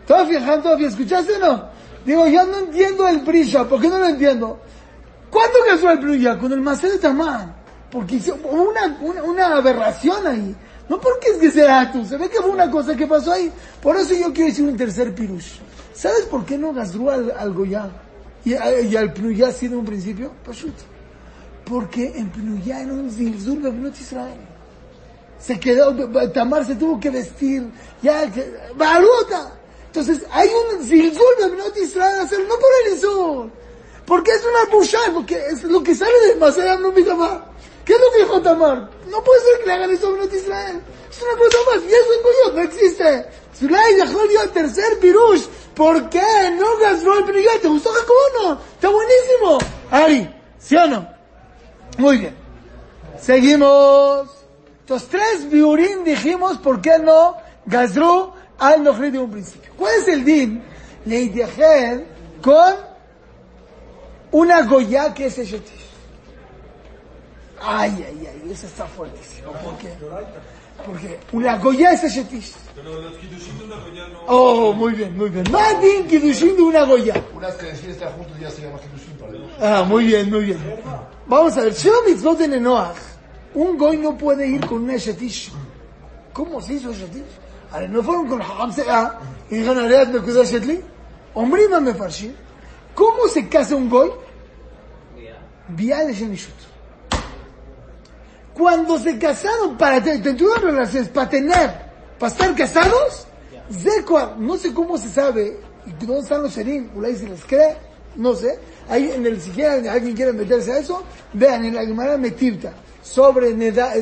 Tofi, 0.05 0.35
Han 0.35 0.61
Tofi, 0.61 0.85
¿escuchaste 0.85 1.37
o 1.37 1.39
no? 1.39 1.69
Digo, 2.05 2.27
yo 2.27 2.45
no 2.45 2.57
entiendo 2.59 3.07
el 3.07 3.21
Prisha. 3.21 3.63
¿Por 3.63 3.79
qué 3.79 3.87
no 3.87 3.97
lo 3.97 4.07
entiendo? 4.07 4.59
¿Cuándo 5.29 5.57
casó 5.65 5.89
el 5.89 5.99
Prisha? 5.99 6.37
Con 6.37 6.51
el 6.51 6.61
Masé 6.61 6.89
de 6.91 6.97
Tamar. 6.99 7.55
Porque 7.89 8.15
hizo 8.15 8.35
una, 8.35 8.97
una, 9.01 9.23
una 9.23 9.55
aberración 9.55 10.27
ahí. 10.27 10.55
No 10.89 10.99
porque 10.99 11.29
es 11.29 11.37
que 11.37 11.51
sea 11.51 11.81
Atu. 11.81 12.05
Se 12.05 12.17
ve 12.17 12.29
que 12.29 12.41
fue 12.41 12.49
una 12.49 12.69
cosa 12.69 12.95
que 12.95 13.07
pasó 13.07 13.31
ahí. 13.31 13.49
Por 13.81 13.95
eso 13.95 14.13
yo 14.13 14.33
quiero 14.33 14.49
decir 14.49 14.65
un 14.65 14.75
tercer 14.75 15.15
pirush. 15.15 15.59
¿Sabes 15.93 16.23
por 16.23 16.45
qué 16.45 16.57
no 16.57 16.73
Gazru 16.73 17.09
al, 17.09 17.33
al 17.37 17.53
Goya? 17.53 17.89
y, 18.43 18.53
y 18.53 18.95
al 18.95 19.13
Pnuyá 19.13 19.51
de 19.51 19.75
un 19.75 19.85
principio? 19.85 20.31
Pashut. 20.45 20.73
Porque 21.71 22.11
en 22.17 22.29
Pnuyá 22.29 22.81
era 22.81 22.91
un 22.91 23.09
zilzul 23.09 23.63
de 23.63 23.69
Bnot 23.69 23.97
Israel. 23.97 24.41
Se 25.39 25.57
quedó, 25.57 25.95
Tamar 26.33 26.65
se 26.65 26.75
tuvo 26.75 26.99
que 26.99 27.09
vestir, 27.09 27.63
ya, 28.01 28.29
Baruta. 28.75 29.57
Entonces, 29.85 30.21
hay 30.31 30.49
un 30.49 30.83
zilzul 30.83 31.33
de 31.39 31.47
Bnot 31.47 31.77
Israel 31.77 32.19
hacer, 32.19 32.39
no 32.41 32.55
por 32.55 32.69
el 32.85 32.93
Isur, 32.93 33.49
porque 34.05 34.31
es 34.31 34.43
una 34.43 34.69
bushal, 34.69 35.13
porque 35.13 35.37
es 35.47 35.63
lo 35.63 35.81
que 35.81 35.95
sale 35.95 36.11
de 36.27 36.35
Masayam 36.35 36.81
no 36.81 36.91
Tamar. 36.91 37.45
¿Qué 37.85 37.93
es 37.93 37.99
lo 38.01 38.11
que 38.11 38.17
dijo 38.19 38.41
Tamar? 38.41 38.89
No 39.09 39.23
puede 39.23 39.39
ser 39.39 39.59
que 39.61 39.65
le 39.67 39.71
hagan 39.71 39.91
eso 39.91 40.07
a 40.07 40.11
Bnot 40.11 40.33
Israel. 40.33 40.81
Es 41.09 41.21
una 41.21 41.37
cosa 41.37 41.57
más, 41.73 41.83
y 41.83 41.93
eso 41.93 42.13
en 42.13 42.21
Goyot 42.21 42.53
no 42.53 42.61
existe. 42.63 43.25
Zulay 43.57 43.95
dejó 43.95 44.23
el 44.23 44.49
tercer 44.49 44.99
pirush. 44.99 45.45
¿Por 45.73 46.09
qué 46.09 46.21
no 46.59 46.77
gastó 46.79 47.17
el 47.17 47.23
Pnuyá? 47.23 47.51
¿Te 47.61 47.69
gustó 47.69 47.91
Jacobo 47.93 48.19
no? 48.43 48.61
Está 48.75 48.89
buenísimo. 48.89 49.57
Ari, 49.89 50.35
¿sí 50.59 50.75
o 50.75 50.85
no? 50.85 51.20
Muy 51.97 52.17
bien. 52.17 52.35
Seguimos. 53.19 54.29
Los 54.87 55.07
tres 55.07 55.49
biurín 55.49 56.03
dijimos, 56.03 56.57
¿por 56.57 56.81
qué 56.81 56.99
no 56.99 57.37
Gazru 57.65 58.33
al 58.59 58.83
Nochri 58.83 59.09
de 59.09 59.19
un 59.19 59.31
principio? 59.31 59.71
¿Cuál 59.77 59.93
es 60.01 60.07
el 60.09 60.25
din? 60.25 60.61
Leidejel 61.05 62.07
con 62.41 62.75
una 64.31 64.63
Goya 64.63 65.13
que 65.13 65.27
es 65.27 65.37
Eshetish. 65.37 65.91
Ay, 67.61 68.05
ay, 68.05 68.27
ay, 68.27 68.51
eso 68.51 68.67
está 68.67 68.85
fuertísimo. 68.85 69.53
¿Por 69.53 69.77
qué? 69.77 69.93
Porque 70.85 71.19
una 71.31 71.57
Goya 71.57 71.93
es 71.93 72.03
Eshetish. 72.03 72.53
Oh, 74.27 74.73
muy 74.73 74.93
bien, 74.93 75.15
muy 75.17 75.29
bien. 75.29 75.43
Más 75.51 75.81
din 75.81 76.07
Kiddushin 76.07 76.55
de 76.55 76.61
una 76.63 76.85
Goya. 76.85 77.23
Una 77.35 77.47
vez 77.47 77.55
que 77.57 77.65
deciden 77.67 77.91
estar 77.91 78.11
juntos 78.13 78.39
ya 78.39 78.49
se 78.49 78.63
llama 78.63 78.79
Kiddushin 78.79 79.17
para 79.17 79.31
ellos. 79.33 79.51
Ah, 79.59 79.83
muy 79.87 80.05
bien, 80.05 80.29
muy 80.29 80.45
bien. 80.45 80.59
Vamos 81.27 81.57
a 81.57 81.61
ver, 81.61 81.73
Sheva 81.73 81.97
Mitzvot 82.07 82.37
de 82.39 82.47
Nenoach. 82.47 82.97
Un 83.53 83.77
goy 83.77 83.97
no 83.97 84.17
puede 84.17 84.47
ir 84.47 84.65
con 84.65 84.83
una 84.83 84.95
Eshetish. 84.95 85.51
¿Cómo 86.33 86.61
se 86.61 86.73
hizo 86.73 86.91
Eshetish? 86.91 87.23
Ahora, 87.71 87.87
no 87.87 88.03
fueron 88.03 88.27
con 88.27 88.41
Hacham 88.41 88.73
Se'a 88.73 89.19
y 89.49 89.55
dijeron, 89.55 89.85
Areat 89.85 90.09
Mekudah 90.09 90.43
Shetli. 90.43 90.81
Hombre, 91.33 91.67
me 91.79 91.93
farshi. 91.93 92.35
¿Cómo 92.93 93.27
se 93.27 93.47
casa 93.47 93.75
un 93.75 93.89
goy? 93.89 94.11
Vía 95.69 96.03
de 96.03 96.13
Shenishut. 96.13 96.53
Cuando 98.61 98.99
se 98.99 99.17
casaron 99.17 99.75
para 99.75 99.99
tener, 100.03 100.37
relaciones, 100.61 101.09
para 101.09 101.27
tener, 101.27 101.71
para 102.19 102.31
estar 102.31 102.55
casados, 102.55 103.25
Zekwa, 103.71 104.35
no 104.37 104.55
sé 104.55 104.71
cómo 104.71 104.99
se 104.99 105.09
sabe, 105.09 105.57
dónde 105.99 106.19
están 106.19 106.43
los 106.43 106.53
serín, 106.53 106.91
Ulay 106.93 107.15
se 107.15 107.27
les 107.27 107.43
cree, 107.43 107.75
no 108.17 108.35
sé. 108.35 108.59
Ahí 108.87 109.09
en 109.15 109.25
el, 109.25 109.41
si 109.41 109.49
quieren, 109.49 109.87
alguien 109.87 110.15
quiere 110.15 110.31
meterse 110.31 110.73
a 110.73 110.77
eso, 110.77 111.01
vean 111.33 111.65
en 111.65 111.73
la 111.73 111.83
Gemara 111.83 112.19
Metivta, 112.19 112.71
sobre 113.01 113.49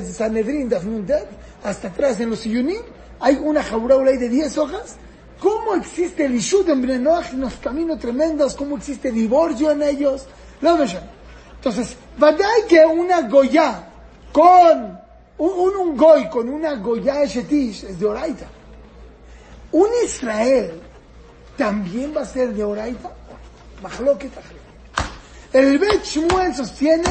Sanedrin, 0.04 0.68
Dafnuntet, 0.68 1.26
hasta 1.64 1.88
atrás 1.88 2.20
en 2.20 2.32
los 2.32 2.40
Siyunim, 2.40 2.82
hay 3.22 3.40
una 3.42 3.64
jabura 3.64 3.96
Ulay 3.96 4.18
de 4.18 4.28
10 4.28 4.58
hojas, 4.58 4.98
cómo 5.40 5.76
existe 5.76 6.26
el 6.26 6.36
Ishut 6.36 6.68
en 6.68 6.82
Bnei 6.82 7.00
Noach, 7.00 7.34
unos 7.34 7.54
caminos 7.64 7.98
tremendos, 7.98 8.56
cómo 8.56 8.76
existe 8.76 9.10
divorcio 9.10 9.72
en 9.72 9.84
ellos, 9.84 10.26
lo 10.60 10.76
vean. 10.76 11.10
Entonces, 11.56 11.96
hay 12.22 12.68
que 12.68 12.86
una 12.86 13.22
Goya 13.22 13.89
con, 14.32 15.00
un, 15.38 15.76
un, 15.76 15.98
Goy 15.98 16.30
con 16.30 16.50
una 16.50 16.76
Goya 16.76 17.24
Eshetish 17.24 17.86
es 17.86 18.00
de 18.00 18.06
Oraita. 18.06 18.48
Un 19.72 19.88
Israel 20.04 20.82
también 21.58 22.14
va 22.16 22.22
a 22.22 22.26
ser 22.26 22.54
de 22.54 22.64
Oraita. 22.64 23.12
El 25.54 25.80
Bet 25.80 26.04
Shmuel 26.04 26.54
sostiene 26.54 27.10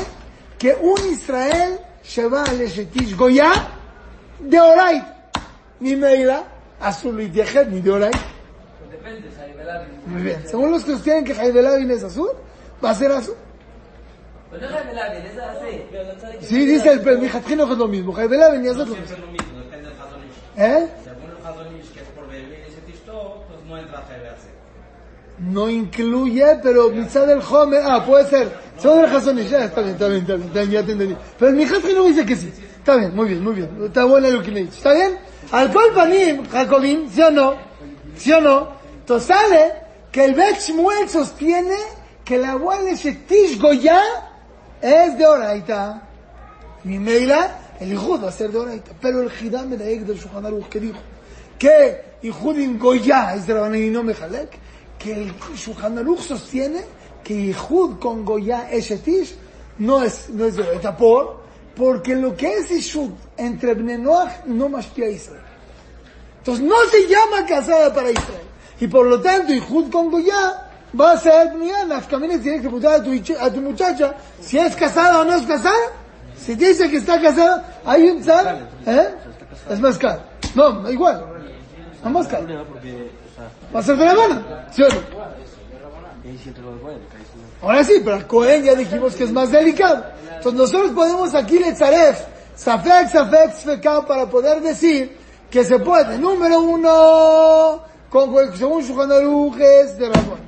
que 0.59 0.75
un 0.75 0.99
Israel 1.11 1.81
lleva 2.15 2.45
al 2.45 2.61
Eshetish 2.61 3.17
Goya 3.17 3.51
de 4.39 4.61
Oraita. 4.61 5.31
Ni 5.81 5.95
Meira, 5.95 6.45
Azul 6.81 7.21
y 7.21 7.29
ni 7.29 7.81
de 7.81 7.91
Oraita. 7.91 8.19
Depende. 8.91 9.29
Muy 10.07 10.23
bien. 10.23 10.43
Según 10.47 10.73
los 10.73 10.85
que 10.85 10.93
sostienen 10.93 11.25
que 11.25 11.33
Haidelavin 11.33 11.91
es 11.91 12.03
azul, 12.03 12.31
va 12.83 12.91
a 12.91 12.95
ser 12.95 13.13
azul. 13.13 13.35
Pero 14.51 14.63
no 14.63 14.77
Saibelabin, 14.77 15.27
es 15.27 15.39
así. 15.39 16.47
Sí, 16.47 16.67
dice 16.67 16.93
el 16.93 17.01
que 17.67 17.73
es 17.73 17.79
lo 17.79 17.89
mismo. 17.89 18.13
Y 18.13 19.21
lo 19.21 19.27
mismo, 19.27 19.59
depende 19.59 19.89
del 19.91 20.01
Hazonish. 20.01 20.33
¿Eh? 20.57 20.89
Según 21.05 21.31
el 21.31 21.47
Hazonish, 21.47 21.93
que 21.93 22.01
es 22.01 22.09
por 22.09 22.29
beber 22.29 22.61
ese 22.67 22.81
tisto, 22.83 23.45
pues 23.47 23.65
no 23.67 23.79
entra 23.79 24.05
incluye, 25.69 26.59
pero 26.63 26.91
mitzad 26.91 27.27
del 27.27 27.41
Homer, 27.49 27.83
ah, 27.85 28.05
puede 28.05 28.27
ser. 28.27 28.51
Según 28.79 29.05
el 29.05 29.17
Hazonish, 29.17 29.49
ya 29.51 29.65
está 29.65 29.83
bien, 29.83 29.93
está 29.93 30.09
bien, 30.09 30.21
está 30.21 30.35
bien, 30.35 30.49
está 30.49 30.61
bien, 30.61 30.71
ya 30.71 30.87
te 30.87 30.93
entendí. 30.93 31.17
Pero 31.39 31.51
el 31.51 31.57
Mijatjino 31.57 32.05
dice 32.05 32.27
que 32.27 32.37
sí. 32.37 32.53
Está 32.79 32.97
bien, 32.97 33.15
muy 33.15 33.29
bien, 33.29 33.45
muy 33.45 33.55
bien. 33.55 33.71
Está 33.85 34.05
bueno 34.05 34.31
lo 34.31 34.43
que 34.43 34.51
dicho. 34.51 34.77
¿Está 34.77 34.95
bien? 34.95 35.19
Al 35.53 35.71
cual 35.71 35.93
panim, 35.95 36.49
Jacobín, 36.49 37.09
¿sí 37.11 37.21
o 37.21 37.31
no? 37.31 37.55
¿Sí 38.17 38.33
o 38.33 38.41
no? 38.41 38.73
Entonces 39.01 39.29
sale 39.29 39.73
que 40.11 40.25
el 40.25 40.35
Bet 40.35 40.59
Shmuel 40.59 41.09
sostiene 41.09 41.77
que 42.25 42.39
la 42.39 42.53
abuela 42.53 42.93
Shetish 42.95 43.61
Goya 43.61 44.01
es 44.81 45.19
de 45.19 45.27
Oraita. 45.27 46.03
Mi 46.85 46.99
Meila, 46.99 47.59
el 47.81 47.93
Ijud 47.93 48.25
va 48.25 48.29
a 48.29 48.33
ser 48.33 48.51
de 48.51 48.59
Oraita. 48.59 48.93
Pero 49.01 49.23
el 49.23 49.31
Hidam 49.31 49.69
Medaek 49.69 50.01
del 50.03 50.19
Shulchan 50.19 50.63
que 50.71 50.81
dijo 50.81 50.99
que 51.59 52.05
Ijud 52.23 52.59
en 52.59 52.79
Goya 52.79 53.35
es 53.35 53.47
de 53.47 53.55
Rabanan 53.55 53.83
y 53.83 53.91
no 53.91 54.03
Mejalek, 54.03 54.59
que 54.99 55.13
el 55.13 55.35
sostiene 56.19 56.85
que 57.25 57.35
Ijud 57.35 57.99
con 57.99 58.25
Goya 58.25 58.71
Eshetish 58.71 59.35
no 59.79 60.03
es, 60.03 60.31
no 60.31 60.45
es 60.45 60.57
de 60.57 60.63
Oraita. 60.63 60.97
¿Por? 60.97 61.41
Porque 61.77 62.15
lo 62.17 62.37
que 62.37 62.59
es 62.59 62.71
Ishud 62.71 63.11
entre 63.37 63.75
Bnei 63.75 63.99
Noach 63.99 64.45
no 64.47 64.69
mashpia 64.69 65.07
a 65.07 65.11
Israel. 65.11 65.43
Entonces 66.39 66.65
no 66.65 66.77
se 66.91 67.07
llama 67.07 67.47
casada 67.47 67.93
para 67.93 68.11
Israel. 68.11 68.47
Y 68.81 68.87
por 68.87 69.07
lo 69.07 69.21
tanto, 69.21 69.53
Ijud 69.53 69.91
con 69.91 70.11
Goya 70.11 70.68
va 70.99 71.13
a 71.13 71.17
ser 71.19 71.53
Bnei 71.55 71.87
Nafkamines 71.87 72.43
tienes 72.43 72.61
que 72.61 72.69
preguntar 72.69 72.95
a 72.95 73.03
tu, 73.03 73.11
a 73.41 73.51
tu 73.51 73.61
muchacha 73.61 74.15
si 74.41 74.59
es 74.59 74.75
casada 74.77 75.21
o 75.21 75.25
no 75.25 75.35
es 75.35 75.47
casada. 75.47 75.77
Si 76.37 76.57
te 76.57 76.69
dice 76.69 76.89
que 76.89 76.99
está 76.99 77.21
casada, 77.21 77.81
hay 77.85 78.09
un 78.09 78.21
tzar, 78.23 78.69
¿eh? 78.87 79.09
Es 79.69 79.81
más 79.81 79.99
caro. 79.99 80.21
No, 80.55 80.91
igual. 80.91 81.25
No 82.03 82.11
más 82.11 82.29
caro. 82.29 82.47
Va 83.75 83.81
a 83.81 83.83
ser 83.83 83.97
de 83.97 84.05
la 84.05 84.15
gana, 84.15 84.67
¿sí 84.71 84.83
o 84.83 84.89
no? 84.89 85.01
Ahora 87.63 87.85
sí, 87.85 88.01
pero 88.05 88.17
al 88.17 88.27
Cohen 88.27 88.63
ya 88.63 88.75
dijimos 88.75 89.15
que 89.15 89.25
es 89.25 89.33
más 89.33 89.51
delicado. 89.51 90.05
Entonces 90.37 90.55
nosotros 90.55 90.93
podemos 90.93 91.35
aquí 91.35 91.59
le 91.59 91.73
tzaref, 91.73 92.21
safek, 92.55 93.09
safek, 93.09 93.55
sfekah, 93.55 94.07
para 94.07 94.27
poder 94.27 94.61
decir 94.63 95.17
que 95.51 95.65
se 95.65 95.79
puede. 95.79 96.19
Número 96.19 96.61
uno, 96.61 97.83
con, 98.09 98.57
según 98.57 99.13
Aruch 99.13 99.59
es 99.59 99.99
de 99.99 100.09
Ramón. 100.09 100.39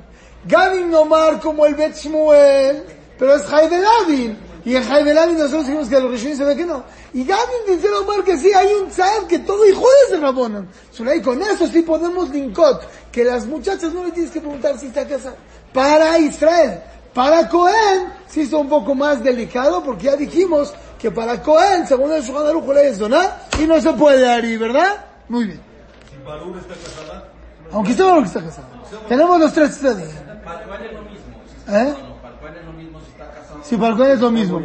Gavin 0.45 0.89
Nomar 0.89 1.39
como 1.39 1.65
el 1.65 1.75
Bet 1.75 1.95
Shmuel, 1.95 2.83
pero 3.17 3.35
es 3.35 3.51
Haidelavin. 3.51 4.37
Y 4.63 4.75
en 4.75 4.83
Haidelavin 4.83 5.37
nosotros 5.37 5.65
dijimos 5.65 5.89
que 5.89 5.95
a 5.95 5.99
los 5.99 6.11
Rishonim 6.11 6.37
se 6.37 6.43
ve 6.43 6.55
que 6.55 6.65
no. 6.65 6.83
Y 7.13 7.25
Gavin 7.25 7.75
dice 7.75 7.89
Nomar 7.89 8.23
que 8.23 8.37
sí, 8.37 8.51
hay 8.53 8.73
un 8.73 8.89
tzad 8.89 9.25
que 9.27 9.39
todo 9.39 9.65
hijo 9.67 9.85
de 10.09 10.17
Ramón. 10.17 10.67
Y 11.15 11.21
con 11.21 11.41
eso 11.41 11.67
sí 11.67 11.81
podemos 11.81 12.29
linkot, 12.29 12.87
que 13.11 13.23
las 13.23 13.45
muchachas 13.45 13.93
no 13.93 14.05
le 14.05 14.11
tienes 14.11 14.31
que 14.31 14.39
preguntar 14.39 14.77
si 14.79 14.87
está 14.87 15.07
casada. 15.07 15.35
Para 15.73 16.17
Israel. 16.19 16.81
Para 17.13 17.49
Cohen 17.49 18.13
sí 18.27 18.41
está 18.41 18.57
un 18.57 18.69
poco 18.69 18.95
más 18.95 19.21
delicado 19.21 19.83
porque 19.83 20.03
ya 20.05 20.15
dijimos 20.15 20.73
que 20.97 21.11
para 21.11 21.41
Cohen, 21.41 21.85
según 21.85 22.13
el 22.13 22.21
Shulchan 22.21 22.47
Aruch, 22.47 22.69
es 22.77 22.99
doná 22.99 23.37
y 23.59 23.65
no 23.65 23.81
se 23.81 23.91
puede 23.93 24.27
ahí, 24.27 24.55
¿verdad? 24.55 25.05
Muy 25.27 25.45
bien. 25.45 25.61
Aunque 27.71 27.91
usted 27.91 28.03
no 28.03 28.23
está 28.23 28.41
casado. 28.41 28.67
Tenemos 29.09 29.39
los 29.39 29.53
tres 29.53 29.77
tzadim. 29.77 30.30
Palcual 30.43 30.85
es 30.85 30.93
lo 30.93 31.01
mismo. 31.03 31.41
¿Eh? 31.69 31.93
Si 33.63 33.77
Palcual 33.77 34.11
es 34.11 34.19
lo 34.19 34.31
mismo. 34.31 34.61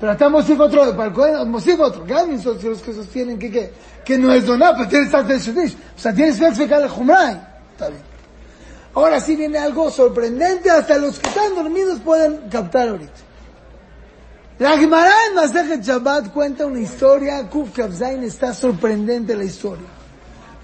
Pero 0.00 0.12
está 0.12 0.28
Mosif 0.28 0.60
otro, 0.60 0.96
Palcual, 0.96 1.46
Mosif 1.46 1.78
otro. 1.80 2.04
Gamin 2.04 2.40
son 2.40 2.58
los 2.62 2.82
que 2.82 2.92
sostienen 2.92 3.38
que, 3.38 3.50
que, 3.50 3.72
que 4.04 4.18
no 4.18 4.32
es 4.32 4.46
donar, 4.46 4.74
pero 4.76 4.88
tienes 4.88 5.12
antes 5.12 5.54
de 5.54 5.64
O 5.64 5.98
sea, 5.98 6.14
tienes 6.14 6.38
que 6.38 6.46
explicar 6.46 6.82
el 6.82 6.88
Jumray. 6.88 7.40
Está 7.72 7.88
bien. 7.88 8.02
Ahora 8.94 9.20
sí 9.20 9.36
viene 9.36 9.58
algo 9.58 9.90
sorprendente, 9.90 10.70
hasta 10.70 10.98
los 10.98 11.18
que 11.18 11.28
están 11.28 11.54
dormidos 11.54 12.00
pueden 12.00 12.48
captar 12.48 12.88
ahorita. 12.88 13.12
La 14.58 14.76
Gemara 14.76 15.12
en 15.28 15.36
Masejet 15.36 15.82
Shabbat 15.82 16.32
cuenta 16.32 16.66
una 16.66 16.80
historia, 16.80 17.48
Kuf 17.48 17.72
Kabzain 17.72 18.24
está 18.24 18.52
sorprendente 18.52 19.36
la 19.36 19.44
historia. 19.44 19.86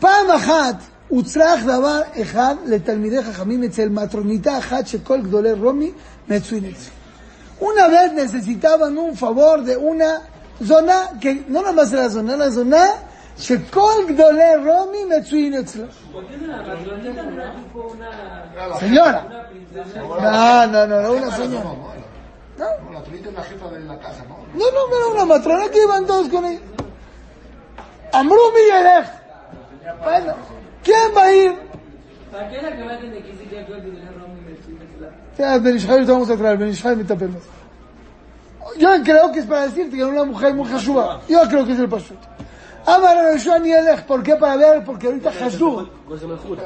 Pamahat, 0.01 0.81
אחת 1.14 1.14
הוצרך 1.14 1.64
דבר 1.64 2.02
אחד 2.22 2.56
לתלמידי 2.66 3.24
חכמים 3.24 3.64
אצל 3.64 3.90
מטרוניתה 3.90 4.58
אחת 4.58 4.88
שכל 4.88 5.22
גדולי 5.22 5.52
רומי 5.52 5.92
מצויים 6.28 6.66
אצלו. 6.66 6.94
Una 7.62 7.88
vez 7.90 8.14
necesitaban 8.14 8.98
un 8.98 9.16
favor 9.18 9.64
de 9.64 9.76
una 9.76 10.12
zona, 10.64 10.98
que 11.20 11.32
no 11.50 11.62
nada 11.62 11.74
más 11.74 11.92
era 11.92 12.10
zona, 12.10 12.38
la 12.38 12.50
zona 12.52 12.84
שכל 13.38 13.98
גדולי 14.08 14.56
רומי 14.66 15.18
מצויים 15.18 15.54
אצלו. 15.54 15.86
¿Por 16.14 16.26
qué 16.28 16.36
es 16.36 16.42
una 16.42 16.62
matronita, 16.62 17.24
una 17.24 17.56
tipo 17.56 17.80
una... 17.94 18.80
Señora. 18.80 19.26
Una 19.28 19.50
princesa? 19.50 20.00
No, 20.00 20.68
no, 20.74 20.88
no, 20.88 21.02
no, 21.02 21.12
una 21.14 21.32
señora. 21.36 21.64
No, 21.64 22.00
No, 22.60 22.92
la 22.92 23.02
turita 23.04 23.30
es 23.30 23.36
la 23.36 23.44
jefa 23.44 23.68
de 23.70 23.80
la 23.92 23.98
casa, 24.00 24.22
¿no? 24.28 24.36
no, 24.60 24.66
no, 24.76 24.82
pero 24.92 25.12
una 25.16 25.26
matrona 25.26 25.66
que 25.70 25.82
iban 25.82 26.06
todos 26.06 26.28
con 26.28 26.44
ella. 26.46 26.60
Amru 28.12 28.44
Miguelej. 28.56 29.08
Bueno, 30.04 30.34
¿Quién 30.85 31.17
va 31.17 31.25
a 31.25 31.35
ir? 31.35 31.53
¿Para 32.31 32.49
qué 32.51 32.63
la 32.63 32.77
que 32.77 32.83
va 32.83 32.93
a 32.93 32.99
tener 32.99 33.23
que 33.23 33.33
decir 33.33 33.49
que 33.49 33.61
acuerdo 33.61 33.91
de 33.91 33.99
la 33.99 34.11
Romy 34.13 34.41
de 34.45 34.61
Chile? 34.65 35.11
Ya, 35.39 35.59
Ben 35.59 35.77
Ishmael 35.77 36.07
te 36.07 36.13
vamos 36.13 36.31
a 36.31 36.37
traer. 36.37 36.59
Yo 38.79 38.89
creo 39.05 39.33
que 39.33 39.41
es 39.41 39.47
para 39.47 39.63
decirte 39.63 39.97
que 39.97 40.05
una 40.05 40.25
mujer 40.25 40.55
muy 40.55 40.69
jashuba. 40.69 41.21
Yo 41.29 41.43
creo 41.49 41.65
que 41.65 41.73
es 41.73 41.79
el 41.79 41.89
pashut. 41.89 42.19
Amar 42.87 43.17
a 43.17 43.33
Yoshua 43.33 43.59
ni 43.61 43.73
Elech, 43.73 44.05
¿por 44.05 44.23
qué? 44.23 44.37
Para 44.37 44.57
ver, 44.57 44.85
porque 44.85 45.07
ahorita 45.07 45.33
Jesús, 45.33 45.89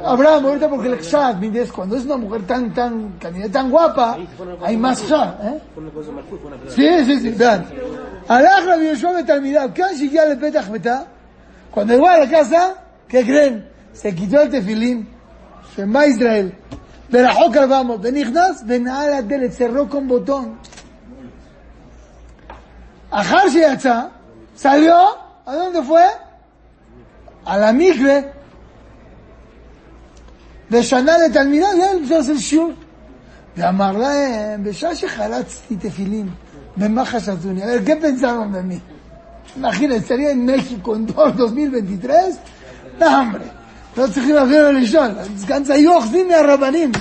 Abraham, 0.05 0.47
ahorita 0.47 0.69
porque 0.69 0.89
el 0.89 0.99
Kshat, 0.99 1.35
¿entiendes? 1.35 1.71
Cuando 1.71 1.97
es 1.97 2.05
una 2.07 2.17
mujer 2.17 2.45
tan, 2.45 2.75
tan, 2.75 3.13
candidata, 3.21 3.53
tan 3.53 3.71
guapa, 3.71 4.19
hay 4.63 4.77
más 4.77 5.01
Kshat, 5.01 5.45
¿eh? 5.45 5.61
Sí, 6.71 7.05
sí, 7.05 7.21
sí, 7.21 7.31
vean. 7.31 7.67
Alaj 8.27 8.65
Rabbi 8.67 8.89
Yoshua 8.89 9.13
Betalmidab, 9.13 9.73
¿qué 9.73 9.85
llegué 9.97 10.19
al 10.19 10.37
Petach? 10.39 10.67
Cuando 11.71 11.95
llegó 11.95 12.09
a 12.09 12.19
la 12.19 12.29
casa, 12.29 12.75
¿qué 13.07 13.25
creen? 13.25 13.69
Se 13.94 14.14
quitó 14.14 14.42
el 14.42 14.50
tefilín. 14.50 15.08
Shema 15.76 16.08
Israel. 16.08 16.54
Berajó 17.10 17.52
vamos. 17.68 18.02
Benichnas, 18.02 18.66
benal 18.66 19.14
adelet, 19.14 19.52
cerró 19.54 19.88
con 19.88 20.08
botón. 20.08 20.58
Ajar 23.12 23.48
Sheyatza, 23.50 24.10
salió, 24.56 24.98
¿a 25.46 25.54
dónde 25.54 25.84
fue? 25.84 26.04
A 27.46 27.58
la 27.58 27.72
mikve. 27.72 28.34
ושנה 30.72 31.18
לתלמידה, 31.18 31.68
ya 31.78 31.92
empezó 31.92 32.16
a 32.16 32.20
hacer 32.20 32.40
שיעור. 32.40 32.72
ואמר 33.58 33.98
להם, 33.98 34.64
בשעה 34.64 34.96
שחלצתי 34.96 35.76
תפילין, 35.76 36.30
במה 36.78 37.06
חשבתוני? 37.06 37.64
A 37.64 37.66
ver, 37.68 37.84
¿qué 37.86 37.96
pensaron 37.96 38.52
de 38.52 38.64
mí? 38.64 38.82
Imagínense, 39.56 39.98
estaría 39.98 40.32
en 40.32 40.46
México 40.46 40.96
en 40.96 41.06
2023, 41.06 42.40
no 43.00 43.20
hombre, 43.20 43.44
לא 43.98 44.08
צריכים 44.08 44.36
אפילו 44.38 44.72
לשאול, 44.72 45.08
סגן 45.38 45.64
ציור 45.64 45.96
אוחזים 45.96 46.28
מהרבנים. 46.28 46.92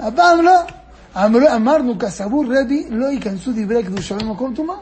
הפעם 0.00 0.42
לא. 0.42 0.60
אמר- 1.16 1.56
אמרנו, 1.56 1.98
כסבור 1.98 2.44
רבי, 2.44 2.86
לא 2.90 3.06
ייכנסו 3.06 3.50
דברי 3.54 3.82
קדושה 3.82 4.14
במקום 4.16 4.54
טומאה. 4.54 4.76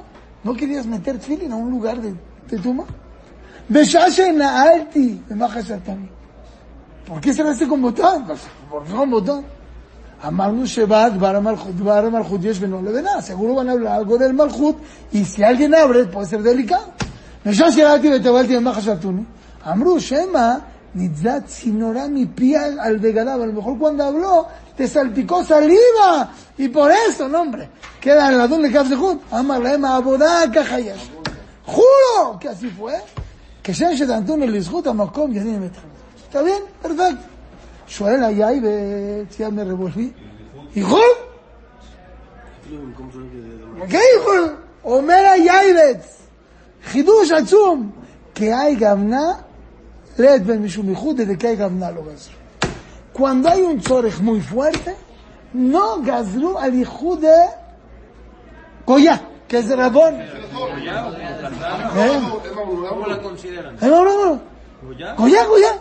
לא 0.45 0.53
querías 0.53 0.85
meter 0.85 1.17
תפילין 1.21 1.53
a 1.53 1.55
un 1.55 1.71
lugar 1.73 1.97
de, 1.97 2.53
de 2.55 2.62
טומאה. 2.62 2.85
בשעה 3.71 4.11
שנעלתי, 4.11 5.17
ומה 5.31 5.49
חשבת 5.49 5.88
מי? 5.88 6.07
¿Por 7.09 7.21
qué 7.23 7.33
se 7.33 7.43
le 7.43 7.50
hace 7.50 7.67
con 7.67 7.81
botón? 7.83 8.25
Pues, 8.27 8.41
¿Por 8.71 8.85
qué 8.85 8.93
con 8.93 9.11
botón? 9.11 9.43
אמרנו 10.29 10.67
שבא 10.67 11.09
דבר 11.09 11.37
המלכות, 11.37 11.77
דבר 11.77 12.07
המלכות 12.07 12.45
יש 12.45 12.59
בינו 12.59 12.83
לבינה, 12.83 13.11
seguro 13.21 13.55
van 13.55 13.69
a 13.69 13.73
hablar 13.73 13.93
algo 14.00 14.19
del 14.19 14.33
malchut, 14.35 14.77
y 15.12 15.25
si 15.25 15.43
alguien 15.43 15.75
abre, 15.75 16.05
puede 16.07 16.27
ser 16.27 16.43
delicado. 16.43 16.91
בשעה 17.47 17.73
שירדתי 17.73 18.15
וטבלתי 18.15 18.57
במה 18.57 18.75
חשבתוני, 18.75 19.23
אמרו 19.73 20.00
שמא 20.00 20.55
נתזת 20.95 21.43
צינורה 21.47 22.05
מפי 22.11 22.57
על, 22.57 22.81
על 22.81 22.97
בגדיו, 22.97 23.43
a 23.43 23.47
lo 23.47 23.53
mejor 23.53 23.79
cuando 23.79 24.05
habló, 24.05 24.47
te 24.77 24.88
salpicó 24.88 25.45
saliva, 25.45 26.33
y 26.57 26.69
por 26.69 26.91
eso, 26.91 27.29
no 27.29 27.41
hombre, 27.41 27.69
queda 28.00 28.29
en 28.29 28.38
la 28.38 28.47
de 28.47 28.73
כף 28.73 28.87
זכות, 28.91 29.19
אמר 29.33 29.59
להם 29.59 29.85
העבודה 29.85 30.43
ככה 30.55 30.81
יש. 30.81 31.11
juro 31.67 32.38
que 32.41 32.49
así 32.49 32.71
fue, 32.79 32.95
כשם 33.65 33.97
שדנתונו 33.97 34.47
לזכות 34.47 34.87
המקום 34.87 35.33
ידין 35.33 35.61
בית 35.61 35.73
¿Está 36.31 36.43
bien? 36.43 36.87
Perfecto. 36.87 37.38
שואל 37.87 38.25
היאי 38.25 38.61
וצייה 38.62 39.50
מרבולבי, 39.50 40.11
יכול? 40.77 41.00
כן 43.88 43.99
יכול. 44.21 44.57
אומר 44.85 45.33
היאיבץ, 45.35 46.19
חידוש 46.85 47.31
עצום, 47.31 47.90
כי 48.35 48.53
hay 48.53 48.79
גוונה, 48.79 49.33
Leed 50.17 50.43
Ben 50.43 50.63
desde 50.63 51.38
que 51.38 51.47
hay 51.47 51.56
Gazru. 51.56 52.04
Cuando 53.12 53.49
hay 53.49 53.62
un 53.62 53.80
Tzorech 53.80 54.19
muy 54.19 54.41
fuerte, 54.41 54.95
no 55.54 56.02
Gazru 56.02 56.58
al 56.58 56.73
hijo 56.76 57.15
de 57.15 57.36
Koya, 58.86 59.21
que 59.47 59.60
es 59.60 59.69
de 59.69 59.76
Rabón. 59.76 60.15
¿Eh? 60.15 60.32
¿Cómo 62.89 63.08
la 63.08 63.21
consideran? 63.21 63.78
No, 63.82 64.04
no, 64.04 64.26
no. 64.26 64.41
Goya, 65.17 65.45
Goya. 65.45 65.80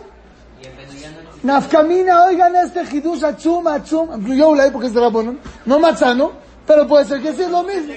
Nafkamina, 1.43 2.25
oigan 2.25 2.55
este 2.55 2.83
Hidush 2.83 3.23
Atzum, 3.25 3.67
Atzum. 3.67 4.25
Yo 4.35 4.55
leí 4.55 4.71
porque 4.71 4.87
es 4.87 4.93
de 4.93 5.01
Rabón. 5.01 5.39
No 5.65 5.79
Matzano, 5.79 6.31
pero 6.65 6.87
puede 6.87 7.05
ser 7.05 7.21
que 7.21 7.33
sea 7.33 7.49
lo 7.49 7.63
mismo. 7.63 7.93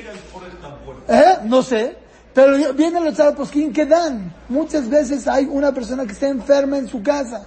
¿Eh? 1.08 1.38
No 1.44 1.62
sé. 1.62 2.05
Pero 2.36 2.74
vienen 2.74 3.02
los 3.02 3.16
posquín 3.34 3.72
que 3.72 3.86
dan. 3.86 4.30
Muchas 4.50 4.90
veces 4.90 5.26
hay 5.26 5.46
una 5.46 5.72
persona 5.72 6.04
que 6.04 6.12
está 6.12 6.28
enferma 6.28 6.76
en 6.76 6.86
su 6.86 7.02
casa. 7.02 7.46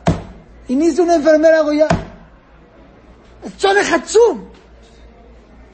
Es 0.68 0.98
una 0.98 1.14
enfermera 1.14 1.62
goya. 1.62 1.88
Chole 3.56 3.82
hatzum. 3.82 4.46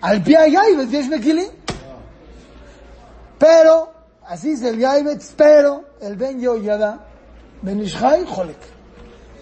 Al 0.01 0.21
pie 0.21 0.35
hay 0.35 0.51
yaibet, 0.51 0.89
¿tienes 0.89 1.07
mequili? 1.07 1.47
Pero, 3.39 3.93
así 4.27 4.51
es 4.51 4.61
el 4.63 4.79
yaibet, 4.79 5.23
pero 5.37 5.85
el 6.01 6.17
ben 6.17 6.41
yoyada, 6.41 7.07
ben 7.61 7.81
ishai, 7.83 8.25
jolek. 8.25 8.59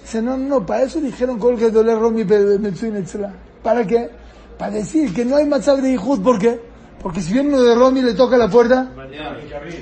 Dice, 0.03 0.21
no, 0.21 0.37
no, 0.37 0.63
para 0.63 0.83
eso 0.83 1.01
dijeron 1.01 1.39
con 1.39 1.57
que 1.57 1.71
doler 1.71 1.97
Romi 1.97 2.23
Metsuin 2.23 2.97
Etzla. 2.97 3.33
¿Para 3.63 3.87
qué? 3.87 4.07
Para 4.55 4.73
decir 4.73 5.11
que 5.15 5.25
no 5.25 5.35
hay 5.35 5.47
matzab 5.47 5.81
de 5.81 5.89
Yihud, 5.93 6.21
¿por 6.21 6.37
qué? 6.37 6.72
Porque 7.01 7.21
si 7.21 7.33
viene 7.33 7.49
uno 7.49 7.61
de 7.61 7.75
Romi 7.75 7.99
y 7.99 8.03
le 8.03 8.13
toca 8.13 8.37
la 8.37 8.49
puerta, 8.49 8.89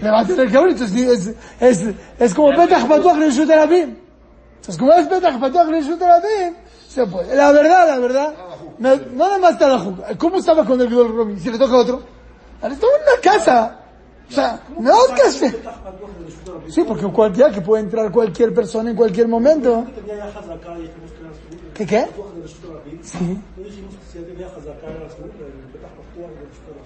le 0.01 0.09
va 0.09 0.21
a 0.21 0.25
tener 0.25 0.49
que 0.49 0.57
abrir. 0.57 0.73
Entonces, 0.73 0.97
es, 0.97 1.35
es, 1.59 1.95
es 2.19 2.33
como 2.33 2.49
Petach 2.55 2.87
Patuach 2.87 3.17
Reshut 3.17 3.49
Arabim. 3.49 3.95
Entonces, 4.55 4.77
como 4.77 4.93
es 4.93 5.07
Petach 5.07 5.39
Patuach 5.39 5.67
Reshut 5.67 6.01
Arabim, 6.01 6.55
se 6.87 7.05
puede. 7.05 7.35
La 7.35 7.51
verdad, 7.51 7.87
la 7.87 7.99
verdad, 7.99 8.33
no 8.79 8.95
nada 9.15 9.37
más 9.37 9.51
está 9.53 9.67
la 9.67 9.79
jugada. 9.79 10.17
¿Cómo 10.17 10.37
estaba 10.37 10.65
con 10.65 10.81
el 10.81 10.89
Gdol 10.89 11.15
Romi? 11.15 11.39
Si 11.39 11.51
le 11.51 11.57
toca 11.57 11.75
otro. 11.75 12.01
Ahora 12.61 12.73
estaba 12.73 12.93
en 12.93 13.03
una 13.03 13.21
casa. 13.21 13.77
O 14.29 14.33
sea, 14.33 14.61
no 14.79 14.91
es 14.91 15.21
que 15.21 15.31
se... 15.31 15.61
Sí, 16.69 16.83
porque 16.87 17.05
cualquiera, 17.07 17.51
que 17.51 17.59
puede 17.59 17.83
entrar 17.83 18.09
cualquier 18.11 18.53
persona 18.53 18.89
en 18.89 18.95
cualquier 18.95 19.27
momento. 19.27 19.85
¿Qué 21.73 21.85
qué? 21.85 22.07
Sí. 23.03 23.41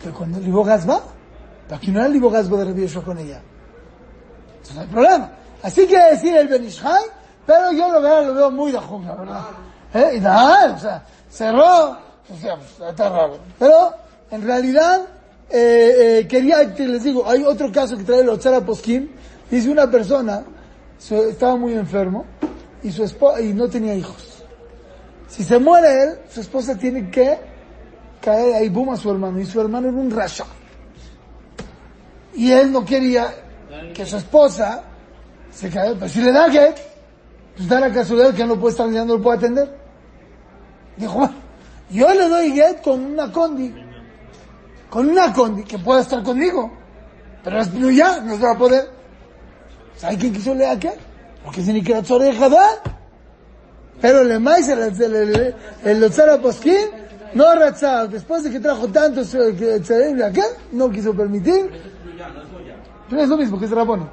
Pero 0.01 0.15
cuando 0.15 0.37
el 0.37 0.89
va, 0.89 1.01
pero 1.67 1.77
aquí 1.77 1.91
no 1.91 1.99
era 1.99 2.07
el 2.07 2.13
Libogaz 2.13 2.49
de 2.49 2.65
Rabbi 2.65 2.87
con 2.87 3.17
ella. 3.17 3.41
Entonces 4.47 4.75
no 4.75 4.81
hay 4.81 4.87
problema. 4.87 5.31
Así 5.63 5.87
quiere 5.87 6.11
decir 6.11 6.35
el 6.35 6.47
Benishai, 6.47 7.03
pero 7.45 7.71
yo 7.71 7.91
lo 7.91 8.01
veo, 8.01 8.23
lo 8.25 8.33
veo 8.35 8.51
muy 8.51 8.71
de 8.71 8.79
la 8.79 9.15
verdad. 9.15 9.45
¿Eh? 9.93 10.17
Y 10.17 10.19
nada, 10.19 10.75
o 10.75 10.79
sea, 10.79 11.05
cerró, 11.29 11.91
o 11.91 12.37
sea, 12.39 12.55
pues, 12.57 12.89
está 12.89 13.09
raro. 13.09 13.39
Pero, 13.57 13.93
en 14.29 14.43
realidad, 14.43 15.01
eh, 15.49 16.19
eh, 16.19 16.27
quería 16.27 16.73
que 16.73 16.87
les 16.87 17.03
digo, 17.03 17.27
hay 17.27 17.43
otro 17.43 17.71
caso 17.71 17.97
que 17.97 18.03
trae 18.03 18.19
el 18.19 18.29
Otzara 18.29 18.61
Poskim, 18.61 19.09
dice 19.49 19.69
una 19.69 19.89
persona, 19.89 20.43
estaba 20.99 21.55
muy 21.55 21.73
enfermo, 21.73 22.25
y 22.83 22.91
su 22.91 23.03
esposa, 23.03 23.41
y 23.41 23.53
no 23.53 23.67
tenía 23.67 23.95
hijos. 23.95 24.34
Si 25.27 25.43
se 25.43 25.59
muere 25.59 26.03
él, 26.03 26.19
su 26.29 26.41
esposa 26.41 26.77
tiene 26.77 27.09
que 27.09 27.37
caer 28.21 28.55
ahí, 28.55 28.69
boom, 28.69 28.91
a 28.91 28.97
su 28.97 29.11
hermano, 29.11 29.39
y 29.39 29.45
su 29.45 29.59
hermano 29.59 29.89
era 29.89 29.97
un 29.97 30.11
rasha. 30.11 30.45
Y 32.33 32.51
él 32.51 32.71
no 32.71 32.83
quería 32.83 33.33
que 33.93 34.05
su 34.05 34.17
esposa 34.17 34.83
se 35.51 35.69
caiga, 35.69 35.95
pero 35.95 36.09
si 36.09 36.21
le 36.21 36.31
da 36.31 36.49
que, 36.49 36.75
pues 37.55 37.67
da 37.67 37.79
la 37.79 37.91
casualidad 37.91 38.33
que 38.33 38.45
no 38.45 38.59
puede 38.59 38.71
estar 38.71 38.89
ya 38.91 39.05
no 39.05 39.17
lo 39.17 39.21
puede 39.21 39.37
atender. 39.37 39.77
Dijo, 40.97 41.29
yo 41.89 42.13
le 42.13 42.29
doy 42.29 42.51
get 42.51 42.81
con 42.81 43.03
una 43.05 43.31
condi, 43.31 43.73
con 44.89 45.09
una 45.09 45.31
condi 45.33 45.63
que 45.63 45.77
pueda 45.79 46.01
estar 46.01 46.23
conmigo, 46.23 46.71
pero 47.43 47.59
es 47.59 47.71
ya, 47.95 48.21
no 48.21 48.35
se 48.35 48.43
va 48.43 48.51
a 48.51 48.57
poder. 48.57 48.89
¿Sabe 49.95 50.17
quién 50.17 50.33
quiso 50.33 50.53
leer 50.53 50.77
qué? 50.79 50.93
Porque 51.43 51.61
si 51.61 51.71
ni 51.71 51.81
que 51.81 51.93
la 51.93 52.03
oreja 52.09 52.49
da. 52.49 52.67
Pero 54.01 54.21
el 54.21 54.39
maíz, 54.39 54.67
el, 54.67 54.79
el, 54.79 55.13
el, 55.13 55.55
el 55.83 56.11
no 57.35 57.53
raza, 57.53 58.07
después 58.07 58.43
de 58.45 58.51
que 58.51 58.61
trajo 58.61 58.87
tantos 58.87 59.33
de 59.33 60.23
aquel, 60.25 60.45
no 60.71 60.89
quiso 60.89 61.13
permitir. 61.13 61.69
Pero 63.09 63.21
es 63.21 63.29
lo 63.29 63.37
mismo 63.37 63.59
que 63.59 63.65
es 63.65 63.71
Rabón. 63.71 64.09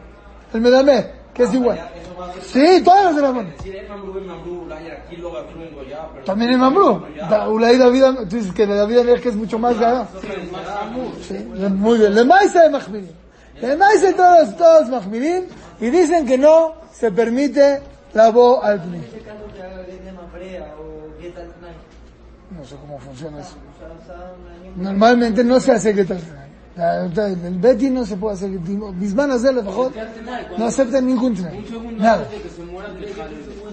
El 0.53 0.61
Medamé, 0.61 1.07
que 1.33 1.45
es 1.45 1.55
igual. 1.55 1.89
Sí, 2.43 2.83
todos 2.85 3.05
los 3.05 3.17
de 3.17 3.23
Rabón. 3.23 3.55
También 6.27 6.51
en 6.51 6.61
Mambrú. 6.61 7.05
Ulay 7.49 7.79
David, 7.79 8.05
tú 8.29 8.37
dices 8.37 8.53
que 8.53 8.67
la 8.67 8.87
vida 8.87 9.05
que 9.21 9.29
es 9.29 9.37
mucho 9.37 9.57
más 9.57 9.79
grande. 9.79 10.07
Sí, 11.23 11.35
muy 11.71 11.99
bien. 11.99 12.15
Le 12.17 12.25
maíz 12.25 12.53
de 12.53 12.69
Mahmirim. 12.71 13.09
Le 13.61 13.77
maíz 13.77 14.03
de 14.03 14.13
todos, 14.15 14.57
todos 14.57 14.89
Mahmirim. 14.89 15.45
Y 15.81 15.91
dicen 15.91 16.27
que 16.27 16.37
no 16.37 16.75
se 16.93 17.13
permite 17.13 17.81
la 18.15 18.31
voz 18.31 18.65
al 18.65 18.81
pni. 18.83 18.99
No 22.57 22.65
sé 22.65 22.77
cómo 22.77 22.99
funciona 22.99 23.41
eso. 23.41 23.57
Año- 23.81 24.73
Normalmente 24.77 25.43
no 25.45 25.59
se 25.61 25.73
hace 25.73 25.95
que 25.95 26.05
tal. 26.05 26.21
El 26.75 27.59
Betty 27.59 27.91
no 27.91 28.05
se 28.07 28.17
puede 28.17 28.35
hacer 28.35 28.51
que 28.51 28.59
Mis 28.59 29.15
manos 29.15 29.43
de 29.43 29.53
mejor 29.53 29.93
no 30.57 30.65
aceptan 30.67 31.07
ningún 31.07 31.35
tnai. 31.35 31.67
Nada. 31.99 32.27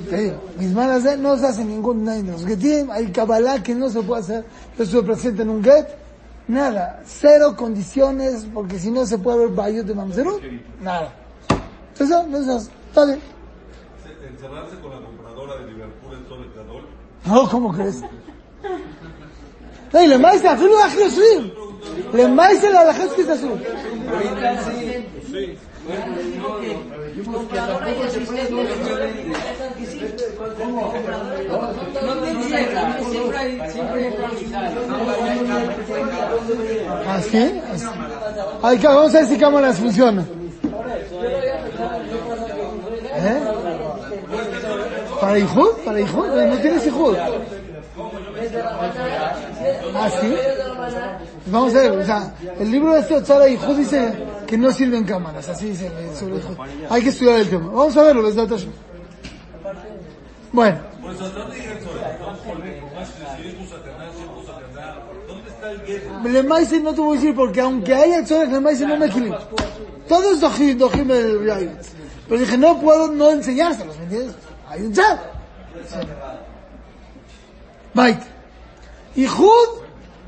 Te 0.09 0.17
digo, 0.17 0.41
mis 0.57 0.71
manos 0.73 1.03
de 1.03 1.17
no 1.17 1.37
se 1.37 1.47
hace 1.47 1.63
ningún 1.63 2.01
tnai. 2.01 2.23
Los 2.23 2.45
getim, 2.45 2.91
hay 2.91 3.07
Kabbalah 3.11 3.63
que 3.63 3.73
no 3.73 3.89
se 3.89 4.01
puede 4.01 4.21
hacer. 4.21 4.45
Yo 4.77 4.83
estuve 4.83 5.03
presente 5.03 5.43
en 5.43 5.49
un 5.49 5.63
get. 5.63 5.87
Nada. 6.49 7.01
Cero 7.05 7.55
condiciones, 7.55 8.45
porque 8.53 8.79
si 8.79 8.91
no 8.91 9.05
se 9.05 9.17
puede 9.17 9.39
ver 9.39 9.49
bayot 9.49 9.85
de 9.85 9.93
mamzerut. 9.93 10.41
Nada. 10.81 11.13
Entonces, 11.93 12.09
no, 12.09 12.27
no 12.27 12.43
se 12.43 12.51
hace. 12.51 12.71
Está 12.89 13.05
bien 13.05 13.19
Encerrarse 14.38 14.76
con 14.80 14.90
la 14.90 15.00
compradora 15.06 15.56
de 15.58 15.66
Liverpool 15.72 16.12
en 16.14 16.24
todo 16.24 16.42
el 16.42 16.50
Gadol. 16.54 16.84
No, 17.26 17.48
¿cómo 17.50 17.72
crees? 17.72 18.02
No, 19.92 20.02
y 20.02 20.06
le 20.08 20.18
maíz 20.18 20.44
אפילו 20.44 20.78
איך 20.84 20.94
יושבים. 20.94 21.50
למעשה 22.14 22.68
להלכת 22.70 23.08
כי 23.16 23.24
תעשו. 23.24 23.48
Compradora 27.24 27.90
y 27.90 28.02
asistente. 28.02 28.62
Esas 28.62 29.72
que 29.76 29.86
sí. 29.86 30.00
Compradora 30.58 31.42
y 31.42 31.46
No 32.06 32.14
tendría 32.24 32.60
que 32.96 33.04
siempre 33.04 33.36
hay, 33.38 33.70
siempre 33.70 33.98
hay 34.04 34.14
¿Así? 37.06 37.60
Así. 37.72 37.86
Ay, 38.62 38.78
ca- 38.78 38.94
vamos 38.94 39.14
a 39.14 39.18
ver 39.18 39.26
si 39.28 39.36
cámaras 39.38 39.78
funcionan. 39.78 40.26
¿Eh? 43.16 43.40
¿Para 45.19 45.39
Ijud? 45.39 45.69
¿Para 45.85 45.99
Ijud? 45.99 46.27
No 46.27 46.57
tienes 46.57 46.87
Ijud. 46.87 47.15
¿Ah, 49.95 50.09
sí? 50.21 50.35
Vamos 51.47 51.75
a 51.75 51.81
ver, 51.81 51.91
o 51.91 52.05
sea, 52.05 52.33
el 52.59 52.71
libro 52.71 52.93
de 52.93 53.01
este 53.01 53.15
Otzara 53.15 53.47
Ijud 53.49 53.75
dice 53.75 54.13
que 54.47 54.57
no 54.57 54.71
sirven 54.71 55.03
cámaras, 55.03 55.49
así 55.49 55.69
dice 55.69 55.91
sobre 56.15 56.37
Ijud. 56.37 56.55
Hay 56.89 57.03
que 57.03 57.09
estudiar 57.09 57.39
el 57.39 57.49
tema. 57.49 57.67
Vamos 57.67 57.97
a 57.97 58.03
verlo, 58.03 58.21
les 58.21 58.35
da. 58.35 58.47
Bueno, 60.51 60.79
Por 61.01 61.13
eso, 61.13 61.29
¿dónde 61.29 61.57
llega 61.57 61.73
el 61.73 61.83
sol? 61.83 61.91
¿Dónde 62.19 62.41
volver 62.47 62.79
con 62.79 62.93
más 62.95 63.07
si 63.07 63.47
es 63.47 63.59
Musacaná, 63.59 64.11
si 64.15 64.23
es 64.23 64.29
Musacaná? 64.31 64.95
¿Dónde 65.27 65.49
está 65.49 65.71
el 65.71 65.81
gueto? 65.85 66.29
Le 66.29 66.43
Maise 66.43 66.79
no 66.79 66.93
te 66.93 67.01
voy 67.01 67.17
a 67.17 67.19
decir 67.19 67.35
porque 67.35 67.61
aunque 67.61 67.93
haya 67.93 68.23
Tzorech, 68.23 68.51
le 68.51 68.59
Maise 68.59 68.87
no 68.87 68.97
me 68.97 69.05
equilibro. 69.05 69.37
Todos 70.07 70.39
dojim, 70.39 70.77
dojim 70.77 71.11
el. 71.11 71.71
Pero 72.27 72.41
dije, 72.41 72.57
no 72.57 72.79
puedo 72.79 73.11
no 73.11 73.29
enseñárselos, 73.29 73.95
¿me 73.97 74.03
entiendes? 74.05 74.35
Hay 74.68 74.82
un 74.82 74.92
chat. 74.92 75.20
Bait. 77.94 78.18
Ijud 79.16 79.82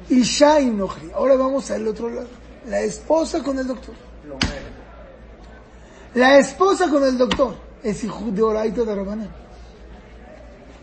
y 0.08 0.22
Shai 0.22 0.66
Nochri. 0.66 1.10
Ahora 1.14 1.36
vamos 1.36 1.70
al 1.70 1.86
otro 1.88 2.08
lado. 2.10 2.28
La 2.68 2.80
esposa 2.80 3.42
con 3.42 3.58
el 3.58 3.66
doctor. 3.66 3.94
La 6.14 6.38
esposa 6.38 6.88
con 6.88 7.04
el 7.04 7.18
doctor. 7.18 7.56
Es 7.82 8.02
Ijud 8.04 8.32
de 8.32 8.42
Oraita 8.42 8.82
de 8.84 8.94
Rabaná. 8.94 9.28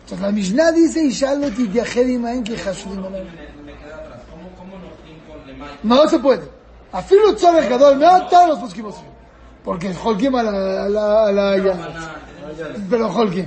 Entonces 0.03 0.19
la 0.19 0.31
Mishnah 0.31 0.71
dice, 0.71 1.03
Isha 1.03 1.33
lo 1.35 1.49
titiajer 1.49 2.09
imaen 2.09 2.43
ki 2.43 2.55
chashudim 2.57 2.99
alav. 2.99 3.23
Me 3.65 3.73
queda 3.77 3.95
atrás. 3.95 4.19
¿Cómo, 4.29 4.49
cómo 4.57 4.77
nos 4.77 4.91
con 5.27 5.47
de 5.47 5.53
Mike? 5.53 5.79
No 5.83 6.07
se 6.09 6.19
puede. 6.19 6.49
Afilo 6.91 7.33
tzorech 7.35 7.69
gadol 7.69 7.97
מאוד, 7.97 8.29
todos 8.29 8.49
los 8.49 8.59
posquimos. 8.59 8.95
Porque 9.63 9.93
holkim 9.93 10.35
a 10.35 10.43
la, 10.43 10.83
a 10.83 10.89
la, 10.89 11.27
a 11.27 11.31
la, 11.31 11.57
ya. 11.57 11.73
Pero 12.90 13.08
holkim. 13.08 13.46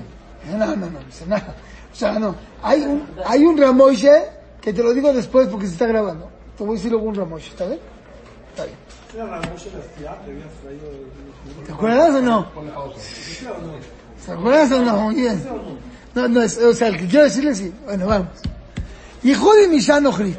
No, 0.49 0.57
no, 0.57 0.75
no, 0.75 0.99
dice, 1.05 1.25
no. 1.27 1.35
O 1.35 1.95
sea, 1.95 2.17
no. 2.19 2.35
Hay 2.63 2.81
un, 2.81 3.07
hay 3.25 3.45
un 3.45 3.57
Ramoishe, 3.57 4.23
que 4.61 4.73
te 4.73 4.81
lo 4.81 4.93
digo 4.93 5.13
después 5.13 5.47
porque 5.47 5.67
se 5.67 5.73
está 5.73 5.87
grabando. 5.87 6.29
Te 6.57 6.63
voy 6.63 6.73
a 6.73 6.75
decir 6.75 6.91
luego 6.91 7.07
un 7.07 7.15
Ramoishe, 7.15 7.49
¿está 7.49 7.65
bien? 7.65 7.79
Está 8.51 8.65
bien. 8.65 8.77
¿Te 11.65 11.71
acuerdas 11.71 12.15
o 12.15 12.21
no? 12.21 12.47
¿Te 14.25 14.31
acuerdas 14.31 14.71
o 14.71 14.81
no? 14.81 15.01
Muy 15.01 15.15
bien. 15.15 15.43
No, 16.13 16.27
no, 16.27 16.41
es, 16.41 16.57
o 16.57 16.73
sea, 16.73 16.87
el 16.87 16.97
que 16.97 17.07
quiero 17.07 17.25
decirle 17.25 17.55
sí. 17.55 17.73
Bueno, 17.85 18.07
vamos. 18.07 18.27
Yehudi 19.23 19.67
Misha 19.67 19.99
Nochrit. 19.99 20.37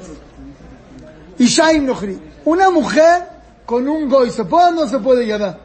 Ishaim 1.38 1.86
Nochrit. 1.86 2.18
Una 2.44 2.70
mujer 2.70 3.28
con 3.66 3.88
un 3.88 4.08
goy, 4.08 4.30
¿se 4.30 4.44
puede 4.44 4.68
o 4.68 4.70
no 4.72 4.88
se 4.88 4.98
puede 4.98 5.26
yadá? 5.26 5.58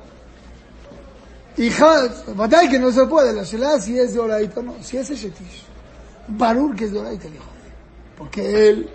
Hija, 1.57 2.07
batalla 2.35 2.69
que 2.69 2.77
no 2.77 2.91
se 2.91 3.05
puede, 3.07 3.33
la 3.33 3.43
shela 3.43 3.79
si 3.79 3.97
es 3.97 4.13
de 4.13 4.19
oraita 4.19 4.61
no, 4.61 4.75
si 4.81 4.97
es 4.97 5.09
shetish. 5.09 5.65
Barur 6.27 6.75
que 6.75 6.85
es 6.85 6.91
de 6.91 6.99
oraita, 6.99 7.27
dijo. 7.27 7.45
Porque 8.15 8.69
el, 8.69 8.89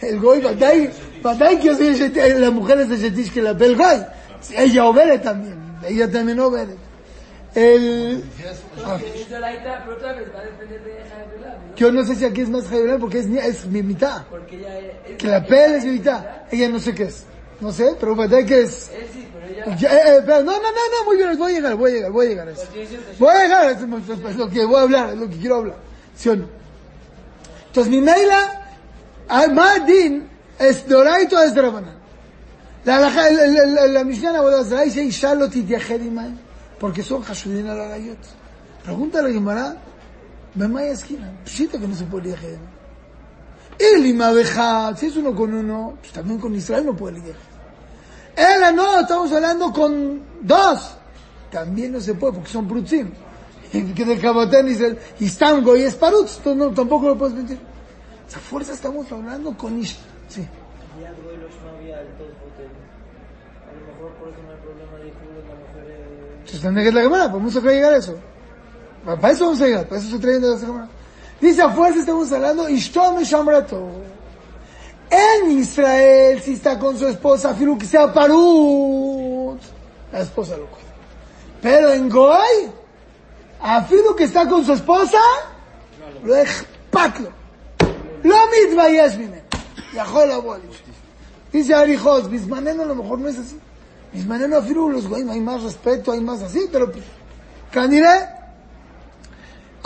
el 0.00 0.18
goy, 0.18 0.40
batalla, 0.40 0.90
batalla 1.22 1.60
que 1.60 1.70
es 1.70 1.78
shetish, 1.78 2.38
la 2.38 2.50
mujer 2.50 2.80
es 2.80 2.88
de 2.88 2.96
shetish 2.96 3.32
que 3.32 3.40
la 3.40 3.52
ve 3.52 3.66
el 3.66 3.76
goy. 3.76 4.04
Ella 4.56 4.86
obere 4.86 5.18
también, 5.18 5.56
ella 5.86 6.10
también 6.10 6.40
obere. 6.40 6.74
El, 7.54 8.24
ah, 8.84 8.98
yo 11.76 11.92
no 11.92 12.04
sé 12.04 12.16
si 12.16 12.24
aquí 12.24 12.42
es 12.42 12.48
más 12.48 12.66
jaibrán 12.68 13.00
porque 13.00 13.20
es, 13.20 13.26
es 13.26 13.66
mi 13.66 13.82
mitad. 13.82 14.22
Que 15.16 15.26
la 15.26 15.44
pel 15.44 15.76
es 15.76 15.84
mi 15.84 15.92
mitad. 15.92 16.24
Ella 16.50 16.68
no 16.68 16.78
sé 16.78 16.94
qué 16.94 17.04
es. 17.04 17.24
No 17.60 17.72
sé, 17.72 17.96
pero 17.98 18.14
batalla 18.14 18.46
que 18.46 18.62
es. 18.62 18.90
Él 18.94 19.06
sí, 19.12 19.28
pero 19.32 19.46
ella. 19.46 19.76
Ya, 19.76 19.88
eh, 19.96 20.16
eh, 20.18 20.22
pero 20.24 20.44
no, 20.44 20.52
no, 20.52 20.62
no, 20.62 20.68
no, 20.70 21.04
muy 21.06 21.16
bien, 21.16 21.36
voy 21.36 21.52
a 21.52 21.54
llegar, 21.56 21.74
voy 21.74 21.90
a 21.90 21.94
llegar, 21.94 22.12
voy 22.12 22.26
a 22.26 22.28
llegar 22.28 22.48
a 22.48 22.50
eso. 22.52 22.62
Voy 23.18 23.28
a 23.30 23.42
llegar, 23.42 23.70
es, 23.70 23.78
es- 23.82 24.24
es 24.30 24.36
lo 24.36 24.48
que 24.48 24.64
voy 24.64 24.76
a 24.76 24.82
hablar, 24.82 25.10
es 25.10 25.16
lo 25.18 25.28
que 25.28 25.36
quiero 25.36 25.56
hablar. 25.56 25.76
¿Sí 26.16 26.28
o 26.28 26.36
no? 26.36 26.48
Entonces, 27.66 27.90
mi 27.90 28.00
Meila, 28.00 28.76
Madin, 29.52 30.28
es 30.58 30.86
Doraito, 30.88 31.42
es 31.42 31.54
Drabanan. 31.54 31.98
La, 32.84 33.00
la, 33.00 33.10
la, 33.10 33.30
la, 33.30 33.66
la, 33.66 33.86
la 33.86 34.04
Mishnah 34.04 34.32
Zara 34.64 34.82
dice, 34.82 35.02
Isha 35.02 35.34
lo 35.34 35.50
titiajer 35.50 36.00
imay, 36.00 36.32
porque 36.78 37.02
son 37.02 37.22
Hashudin 37.22 37.68
al 37.68 37.80
Arayot. 37.80 38.18
Pregunta 38.84 39.18
a 39.18 39.22
la 39.22 39.30
Gemara, 39.30 39.76
Bemay 40.54 40.88
esquina, 40.90 41.30
pshita 41.44 41.78
que 41.78 41.86
no 41.86 41.94
se 41.94 42.04
puede 42.04 42.34
Imabejat, 43.80 44.96
si 44.98 45.06
es 45.06 45.16
uno 45.16 45.34
con 45.34 45.54
uno, 45.54 45.94
pues 46.00 46.12
también 46.12 46.38
con 46.40 46.54
Israel 46.54 46.86
no 46.86 46.96
puede 46.96 47.18
lidiar. 47.18 47.36
Ella 48.36 48.72
no, 48.72 49.00
estamos 49.00 49.32
hablando 49.32 49.72
con 49.72 50.22
dos. 50.42 50.96
También 51.50 51.92
no 51.92 52.00
se 52.00 52.14
puede 52.14 52.34
porque 52.34 52.50
son 52.50 52.66
prutzim. 52.68 53.10
Y 53.72 53.82
que 53.92 54.02
del 54.06 54.18
cabotén 54.18 54.64
dice, 54.66 54.98
y 55.20 55.26
están 55.26 55.62
goy 55.62 55.82
es 55.82 55.94
parutz, 55.94 56.38
entonces 56.38 56.56
no, 56.56 56.70
tampoco 56.70 57.08
lo 57.08 57.18
puedes 57.18 57.34
mentir. 57.34 57.58
Esa 58.26 58.38
fuerza 58.40 58.72
estamos 58.72 59.10
hablando 59.12 59.54
con 59.58 59.78
Ish. 59.78 59.98
Sí. 60.28 60.40
Ya 61.02 61.12
duelos 61.22 61.50
no 61.62 61.76
había 61.76 61.98
altos 61.98 62.28
hoteles. 62.46 62.72
A 63.68 63.72
lo 63.74 63.92
mejor 63.92 64.12
por 64.18 64.28
eso 64.30 64.38
no 64.42 64.52
hay 64.52 64.60
problema 64.60 64.96
de 65.04 65.10
culo 65.12 65.40
la 65.48 65.54
mujer. 65.54 65.90
eh, 65.90 66.34
Entonces 66.38 66.60
también 66.62 66.86
es 66.88 66.94
la 66.94 67.02
cámara, 67.02 67.28
vamos 67.28 67.56
a 67.56 67.60
llegar 67.60 67.92
a 67.92 67.96
eso. 67.98 68.16
Pa- 69.04 69.16
Para 69.20 69.32
eso 69.34 69.44
vamos 69.44 69.60
a 69.60 69.66
llegar, 69.66 69.86
para 69.86 70.00
eso 70.00 70.10
se 70.10 70.18
traen 70.18 70.40
de 70.40 70.48
la 70.48 70.58
cámara. 70.60 70.88
Dice 71.41 71.61
a 71.61 71.69
fuerza 71.69 71.99
estamos 71.99 72.31
hablando, 72.31 72.69
Ishtom 72.69 73.21
Shamrato. 73.21 73.89
En 75.09 75.51
Israel, 75.51 76.41
si 76.41 76.53
está 76.53 76.79
con 76.79 76.97
su 76.97 77.07
esposa, 77.07 77.53
filu 77.53 77.77
que 77.77 77.85
sea 77.85 78.11
parut, 78.11 79.59
la 80.11 80.21
esposa 80.21 80.57
lo 80.57 80.65
cuida. 80.67 80.93
Pero 81.61 81.91
en 81.91 82.09
Goy, 82.09 82.71
afirmo 83.59 84.15
que 84.15 84.23
está 84.23 84.47
con 84.47 84.65
su 84.65 84.73
esposa, 84.73 85.19
lo 86.23 86.35
expatlo. 86.35 87.29
Lo 88.23 88.35
מתבייש 88.51 89.15
ממנו. 89.15 89.43
יכול 89.93 90.23
לבוא 90.23 90.55
על 90.55 90.61
אשתי. 90.71 90.91
dice 91.53 91.73
Arijos, 91.75 92.27
בזמננו 92.27 92.81
a 92.81 92.85
lo 92.85 92.95
mejor 92.95 93.19
no 93.19 93.27
es 93.27 93.37
así. 93.37 93.57
בזמננו 94.13 94.57
אפילו 94.57 94.89
los 94.89 95.07
goyim 95.07 95.29
hay 95.29 95.41
más 95.41 95.61
respeto, 95.61 96.11
hay 96.11 96.19
más 96.19 96.41
así, 96.41 96.67
pero 96.71 96.87
כנראה, 97.71 98.36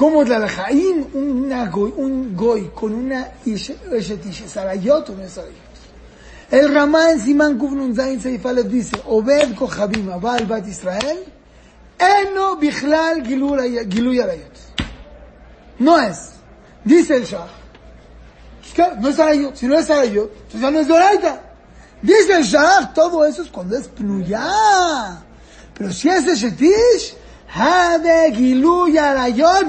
¿cómo 0.02 0.24
la? 0.24 0.50
Hay 0.66 0.84
un, 0.84 1.44
una 1.44 1.66
goy, 1.66 1.94
un 1.96 2.36
goy 2.36 2.72
con 2.74 2.92
una 2.92 3.34
sarayot 3.44 5.10
o 5.10 5.22
es 5.22 5.32
sarayot. 5.32 5.72
El 6.50 6.74
Ramá 6.74 7.12
en 7.12 7.20
Simán 7.20 7.56
Kufnun 7.56 7.94
Zain 7.94 8.20
Seif 8.20 8.44
Aleph 8.44 8.66
dice, 8.66 8.96
Obed 9.06 9.54
Kochabim 9.54 10.10
Abal 10.10 10.44
Bat 10.46 10.66
Israel, 10.66 11.20
Eno 11.96 12.56
Bichlal 12.56 13.24
Giluy 13.24 14.18
Arayot. 14.18 14.58
No 15.78 16.00
es. 16.00 16.32
Dice 16.82 17.18
el 17.18 17.24
Shah. 17.24 17.46
No 19.00 19.08
es 19.08 19.20
Arayot. 19.20 19.54
Si 19.54 19.68
no 19.68 19.78
es 19.78 19.88
Arayot, 19.88 20.32
entonces 20.32 20.60
ya 20.60 20.70
no 20.72 20.80
es 20.80 20.88
Doraita. 20.88 21.42
Dice 22.02 22.38
el 22.38 22.42
Shah, 22.42 22.92
todo 22.92 23.24
eso 23.24 23.42
es 23.42 23.48
cuando 23.50 23.78
es 23.78 23.86
Pnuyá. 23.86 25.22
Pero 25.74 25.92
si 25.92 26.08
es 26.08 26.24
Shetish, 26.24 26.42
Hade 26.64 26.72
Giluy 26.72 27.20
Arayot 27.20 27.21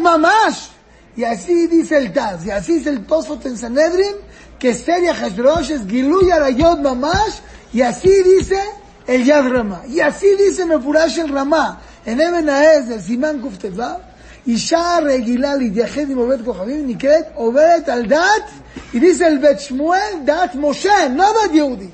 Mamash. 0.01 0.69
Y 1.17 1.25
así 1.25 1.67
dice 1.67 1.99
el 1.99 2.13
Taz, 2.13 2.47
y 2.47 2.51
así 2.51 2.75
dice 2.75 2.91
el 2.91 3.05
Tosfot 3.05 3.45
en 3.47 3.57
Sanedrin, 3.57 4.15
que 4.59 4.73
Seria 4.75 5.15
Hashrosh 5.15 5.73
es 5.73 5.87
Giluy 5.87 6.31
Arayot 6.31 6.81
Mamash, 6.81 7.41
y 7.73 7.83
así 7.83 8.23
dice 8.23 8.61
el 9.07 9.25
Yad 9.25 9.49
Ramá. 9.49 9.83
Y 9.89 10.01
así 10.01 10.29
dice 10.37 10.65
Mefurash 10.65 11.19
el 11.19 11.29
Ramá, 11.31 11.81
En 12.07 12.21
Eben 12.21 12.49
Haez, 12.49 12.89
del 12.89 13.03
Simán 13.03 13.41
Kufteva, 13.41 14.01
אישה 14.49 14.99
רגילה 15.05 15.57
להתייחד 15.57 16.11
עם 16.11 16.19
עובד 16.19 16.45
כוכבים 16.45 16.87
נקראת 16.87 17.25
עובדת 17.35 17.89
על 17.89 18.07
דת, 18.07 18.51
y 18.95 18.99
dice 18.99 19.27
el 19.27 19.39
Bet 19.39 19.61
Shmuel, 19.61 20.25
דת 20.25 20.55
משה, 20.55 21.09
no 21.17 21.23
דת 21.23 21.55
יהודי. 21.55 21.89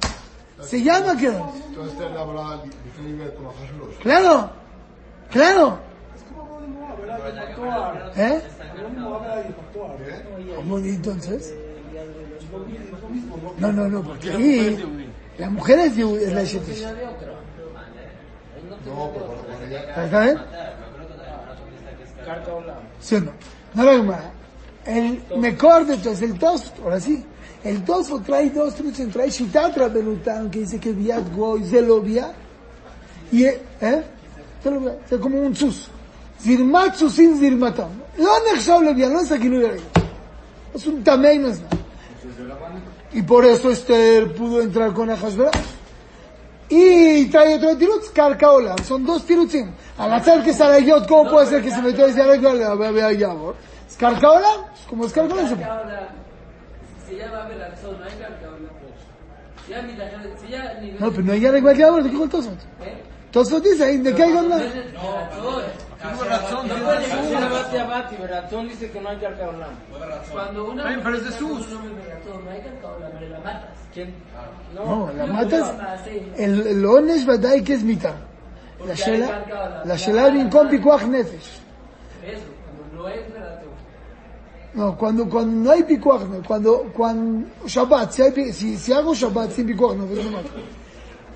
Se 0.60 0.82
llama 0.82 1.16
que 1.16 1.26
Entonces 1.26 1.92
esta 1.92 2.06
es 2.06 2.14
la 2.14 2.24
palabra 2.24 2.62
diferente 2.84 3.34
con 3.34 3.46
Hashverosh. 3.46 3.98
Claro, 4.02 4.50
claro. 5.31 5.79
¿Eh? 8.15 8.41
¿Cómo 10.55 10.77
entonces? 10.77 11.53
No, 13.59 13.71
no, 13.71 13.87
no, 13.87 14.01
porque 14.01 14.31
ahí 14.31 14.77
la 15.37 15.49
mujer 15.49 15.79
es, 15.79 15.97
es 15.97 16.33
la 16.33 16.43
Shetish. 16.43 16.85
No, 18.85 19.11
pero 19.13 19.25
cuando 19.25 19.65
ella... 19.65 20.03
¿Está 20.03 20.21
bien? 20.21 20.37
¿Sí 22.99 23.15
o 23.15 23.21
no? 23.21 23.31
No 23.73 23.83
lo 23.83 23.91
Gemara. 23.91 24.31
El 24.85 25.21
mejor 25.37 25.85
de 25.85 25.97
todos, 25.97 26.21
el 26.21 26.37
Tosfot, 26.39 26.83
ahora 26.83 26.99
sí. 26.99 27.23
El 27.63 27.83
Tosfot 27.83 28.23
trae 28.23 28.49
dos 28.49 28.75
trucos, 28.75 28.97
trae 29.11 29.29
Shitat 29.29 29.77
Rabenutan, 29.77 30.49
que 30.49 30.59
dice 30.59 30.79
que 30.79 30.91
Viat 30.91 31.35
Goy, 31.35 31.63
Zelovia, 31.65 32.31
y, 33.31 33.43
¿eh? 33.45 33.59
Zelovia, 34.62 34.96
es 35.10 35.18
como 35.20 35.40
un 35.40 35.54
sus. 35.54 35.88
Zirmat 36.40 36.94
Susim 36.96 37.38
Zirmatam. 37.38 37.90
לא 38.18 38.32
נחשב 38.52 38.78
לוויין, 38.84 39.12
לא 39.12 39.20
es 39.20 39.32
הגילוי 39.32 39.64
הרגע. 39.66 39.82
Es 40.74 40.86
un 40.86 41.04
tamei, 41.04 41.38
no 41.38 41.48
es 41.48 41.60
nada. 41.60 41.76
Y 43.12 43.22
por 43.22 43.44
eso 43.44 43.70
Esther 43.70 44.34
pudo 44.34 44.60
entrar 44.60 44.92
con 44.92 45.08
Ahasverosh. 45.08 45.52
Y 46.68 47.26
trae 47.26 47.54
otro 47.56 47.76
tirutz, 47.76 48.10
Karkaola. 48.10 48.74
Son 48.82 49.04
dos 49.06 49.24
tirutzim. 49.24 49.70
Al 49.98 50.12
hacer 50.14 50.42
que 50.42 50.52
Sarayot, 50.52 51.06
¿cómo 51.06 51.30
puede 51.30 51.46
ser 51.46 51.62
que 51.62 51.70
se 51.70 51.80
metió 51.80 52.04
a 52.04 52.08
decir 52.08 52.22
a 52.22 53.12
Yavor? 53.12 53.54
¿Es 53.88 53.96
Karkaola? 53.96 54.48
Como 54.88 55.06
es 55.06 55.12
Karkaola. 55.12 55.46
se- 55.48 55.62
Ahora, 55.64 56.08
si 57.08 57.16
ya 57.16 57.30
va 57.30 57.44
a 57.44 57.48
ver 57.48 57.62
acción, 57.62 57.96
no 57.98 58.04
hay 58.04 58.10
que 58.18 58.24
hablar. 58.24 58.72
Si 59.64 59.70
ya 59.72 59.82
mira, 59.82 60.10
si 60.40 60.48
ya 60.48 60.74
nivel. 60.80 61.00
No, 61.00 61.10
pero 61.10 61.22
no 61.22 61.32
hay 61.32 61.40
Yarek 61.40 61.76
Yavor, 61.76 62.02
¿de 62.02 62.08
qué 62.08 62.12
dijo 62.12 62.24
el 62.24 62.30
Tosfot? 62.30 62.58
Tosfot 63.31 63.63
dice, 63.63 63.83
ahí, 63.83 63.97
¿de 63.97 64.15
qué 64.15 64.23
hay 64.23 64.31
que 64.31 64.37
hablar? 64.39 64.61
No 66.01 66.85
puede 66.85 66.99
decir 66.99 67.35
abati 67.37 67.77
abati, 67.77 68.15
Beratón 68.15 68.69
dice 68.69 68.89
que 68.89 69.01
no 69.01 69.09
hay 69.09 69.17
que 69.17 69.27
arcar 69.27 69.49
olam. 69.49 69.73
Cuando 70.31 70.71
una. 70.71 70.83
Pero 70.83 71.17
es 71.17 71.25
de 71.25 71.31
sus. 71.33 71.67
No 71.69 71.79
hay 72.49 72.59
hablar, 72.59 73.11
pero 73.19 73.29
la 73.29 73.39
matas. 73.39 73.77
¿Quién? 73.93 74.13
No, 74.73 75.11
la 75.15 75.25
matas. 75.25 75.73
El, 76.37 76.65
el 76.65 76.85
Onesh 76.85 77.25
Badai 77.25 77.63
que 77.63 77.73
es 77.73 77.83
mitad. 77.83 78.15
La 78.85 78.93
Shela, 78.93 79.83
la 79.83 79.95
Shela 79.95 80.29
Binkom 80.29 80.69
Pikuach 80.69 81.03
Nefesh. 81.03 81.59
Eso, 82.25 82.45
cuando 82.63 83.03
no 83.03 83.09
es 83.09 83.33
relativo. 83.33 83.71
No, 84.73 84.97
cuando, 84.97 85.29
cuando 85.29 85.51
no 85.51 85.71
hay 85.71 85.83
pikuach, 85.83 86.21
no, 86.21 86.41
cuando, 86.47 86.91
cuando, 86.95 87.47
Shabbat, 87.65 88.11
si, 88.11 88.21
hay, 88.21 88.53
si, 88.53 88.77
si 88.77 88.93
hago 88.93 89.13
Shabbat 89.13 89.51
sin 89.51 89.65
pikuach, 89.65 89.97
no, 89.97 90.05
pero 90.05 90.23
no 90.23 90.31
mata. 90.31 90.49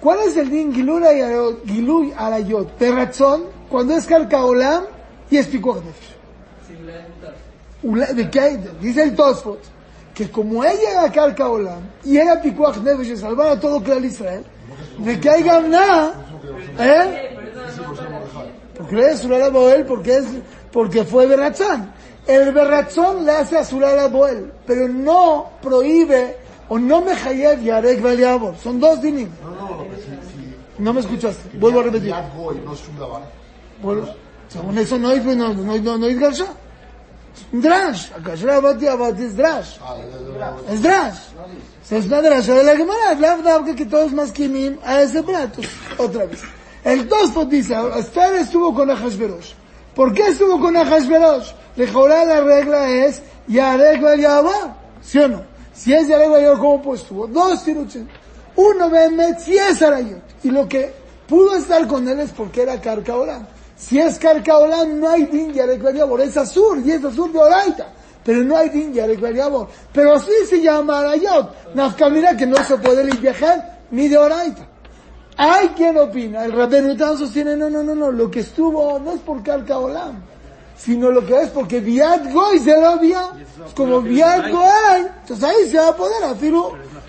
¿Cuál 0.03 0.19
es 0.27 0.35
el 0.35 0.49
din 0.49 0.73
Gilui 0.73 2.13
Arayot, 2.17 2.71
cuando 3.69 3.95
es 3.95 4.05
Karkaolam 4.05 4.83
y 5.31 5.37
es 5.37 5.49
¿De 8.13 8.29
qué 8.29 8.39
hay? 8.41 8.57
Dice 8.81 9.03
el 9.03 9.15
Tosfot, 9.15 9.61
que 10.13 10.29
como 10.29 10.61
ella 10.61 10.91
era 10.91 11.09
Karkaolam 11.09 11.83
y 12.03 12.17
era 12.17 12.41
pikuach 12.41 12.79
nefesh 12.79 13.17
salvar 13.17 13.47
a 13.47 13.59
todo 13.61 13.81
Israel, 14.03 14.43
de 14.97 15.19
que 15.21 15.29
hay 15.29 15.41
gamna, 15.41 16.11
¿eh? 16.79 17.37
Porque 18.77 19.09
es 19.09 19.19
Surah 19.19 19.47
Boel, 19.47 19.85
porque 19.85 20.17
es, 20.17 20.25
porque 20.73 21.05
fue 21.05 21.27
Berratzán. 21.27 21.93
El 22.27 22.51
Berratzón 22.51 23.25
le 23.25 23.31
hace 23.31 23.57
a 23.57 23.63
Surah 23.63 24.07
Boel, 24.09 24.51
pero 24.67 24.89
no 24.89 25.49
prohíbe 25.61 26.43
o 26.67 26.79
no 26.79 27.01
me 27.01 27.15
jayev 27.15 27.61
Yarek 27.61 28.01
Beliabor. 28.01 28.55
Son 28.57 28.79
dos 28.79 29.01
dinim. 29.01 29.29
No, 29.43 29.51
no, 29.51 29.82
no, 30.79 30.93
me 30.93 30.99
escuchaste. 31.01 31.57
Vuelvo 31.57 31.79
a 31.79 31.83
repetir. 31.83 32.09
Yad 32.09 32.35
Goy 32.35 32.61
no 32.65 32.73
es 32.73 32.87
un 32.87 32.99
dabar. 32.99 33.21
Vuelvo. 33.81 34.07
Según 34.47 34.77
eso 34.77 34.97
no 34.97 35.09
hay, 35.09 35.19
no, 35.19 35.53
no, 35.53 35.77
no, 35.77 35.97
no, 35.97 36.05
hay 36.05 36.15
Garsha. 36.15 36.47
Drash. 37.51 38.11
Acá 38.13 38.35
yo 38.35 38.51
abati 38.51 38.87
abati 38.87 39.23
es 39.23 39.35
Drash. 39.35 39.77
Es 40.69 40.81
Drash. 40.81 41.17
Es 41.89 42.05
una 42.05 42.21
Drasha 42.21 42.53
de 42.53 42.63
la 42.63 42.75
Gemara. 42.75 43.15
La 43.19 43.35
verdad 43.35 43.75
que 43.75 43.85
todos 43.85 44.11
más 44.13 44.31
kimim 44.31 44.77
a 44.83 45.01
ese 45.01 45.23
plato. 45.23 45.61
Otra 45.97 46.25
vez. 46.25 46.41
El 46.83 47.07
Tosfot 47.07 47.49
dice, 47.49 47.75
Esther 47.97 48.35
estuvo 48.35 48.73
con 48.73 48.89
Ahashverosh. 48.89 49.53
¿Por 49.95 50.13
qué 50.13 50.27
estuvo 50.27 50.59
con 50.59 50.75
Ahashverosh? 50.75 51.51
Mejorada 51.75 52.25
la 52.25 52.41
regla 52.41 52.89
es 52.89 53.21
Yarek 53.47 54.01
Yahweh. 54.19 54.73
¿Sí 55.01 55.19
o 55.19 55.27
no? 55.27 55.43
Si 55.73 55.93
es 55.93 56.07
Yarek 56.07 56.29
Yahweh, 56.29 56.59
¿cómo 56.59 56.81
pues 56.81 57.01
estuvo? 57.01 57.27
Dos 57.27 57.63
tiruchim. 57.63 58.07
Uno 58.55 58.89
Bemet, 58.89 59.39
si 59.39 59.57
es 59.57 59.81
Arayot. 59.81 60.21
Y 60.43 60.51
lo 60.51 60.67
que 60.67 60.93
pudo 61.27 61.55
estar 61.55 61.87
con 61.87 62.07
él 62.07 62.19
es 62.19 62.31
porque 62.31 62.63
era 62.63 62.79
Karkaolam. 62.79 63.45
Si 63.77 63.99
es 63.99 64.17
Karkaolam, 64.19 64.99
no 64.99 65.09
hay 65.09 65.25
din 65.25 65.53
Yarek 65.53 65.93
Yahweh. 65.93 66.25
Es 66.25 66.37
Azur, 66.37 66.79
y 66.85 66.91
es 66.91 67.03
Azur 67.03 67.31
de 67.31 67.39
Oraita. 67.39 67.87
Pero 68.23 68.43
no 68.43 68.55
hay 68.55 68.69
din 68.69 68.93
Yarek 68.93 69.19
Yahweh. 69.19 69.67
Pero 69.91 70.13
así 70.13 70.31
se 70.49 70.61
llama 70.61 70.99
Arayot. 70.99 71.75
Nafkamira 71.75 72.37
que 72.37 72.45
no 72.45 72.57
se 72.63 72.77
puede 72.77 73.03
viajar 73.03 73.79
ni 73.91 74.07
de 74.07 74.17
Oraita. 74.17 74.67
Hay 75.37 75.69
quien 75.69 75.97
opina, 75.97 76.45
el 76.45 76.51
Rabbenután 76.51 77.17
sostiene, 77.17 77.55
no, 77.55 77.69
no, 77.69 77.81
no, 77.81 77.95
no, 77.95 78.11
lo 78.11 78.29
que 78.29 78.41
estuvo 78.41 78.99
no 78.99 79.13
es 79.13 79.21
por 79.21 79.41
Karka 79.41 79.79
Olam, 79.79 80.21
sino 80.77 81.09
lo 81.09 81.25
que 81.25 81.41
es 81.41 81.49
porque 81.49 81.79
Viat 81.79 82.31
Goy 82.31 82.59
se 82.59 82.79
lo 82.79 82.99
como 83.75 84.01
Viat 84.01 84.51
Goy, 84.51 85.07
entonces 85.21 85.43
ahí 85.43 85.69
se 85.71 85.77
va 85.77 85.87
a 85.87 85.95
poder 85.95 86.23
hacer, 86.23 86.53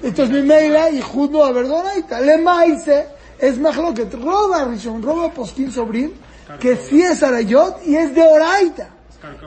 entonces 0.08 0.34
mi 0.34 0.42
meila 0.42 0.90
y 0.90 1.00
Judo 1.00 1.44
a 1.44 1.52
Verdonaita, 1.52 2.20
le 2.20 2.38
maíse, 2.38 3.06
es 3.38 3.56
que 3.94 4.04
roba 4.16 4.64
Rishon, 4.64 5.02
roba 5.02 5.30
Poskin 5.30 5.70
Sobrin, 5.70 6.12
que 6.60 6.76
sí 6.76 7.02
es 7.02 7.22
Arayot 7.22 7.86
y 7.86 7.96
es 7.96 8.14
de 8.14 8.22
Oraita. 8.22 8.88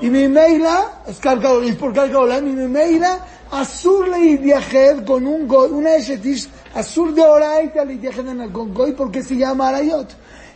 Y 0.01 0.09
mi 0.09 0.27
meila, 0.27 1.03
es 1.07 1.17
Karka 1.17 1.51
Olam, 1.51 1.67
y 1.69 1.71
por 1.73 1.93
y 1.95 2.41
mi 2.41 2.67
meila, 2.67 3.19
Azur 3.51 4.07
le 4.07 4.37
viajar 4.37 5.05
con 5.05 5.25
un 5.25 5.47
goy, 5.47 5.69
una 5.71 5.95
eshetish, 5.95 6.49
Azur 6.73 7.13
de 7.13 7.21
Oraita 7.21 7.85
le 7.85 7.95
viajar 7.95 8.25
con 8.51 8.73
goy 8.73 8.93
porque 8.93 9.21
se 9.23 9.35
llama 9.37 9.69
Arayot. 9.69 10.09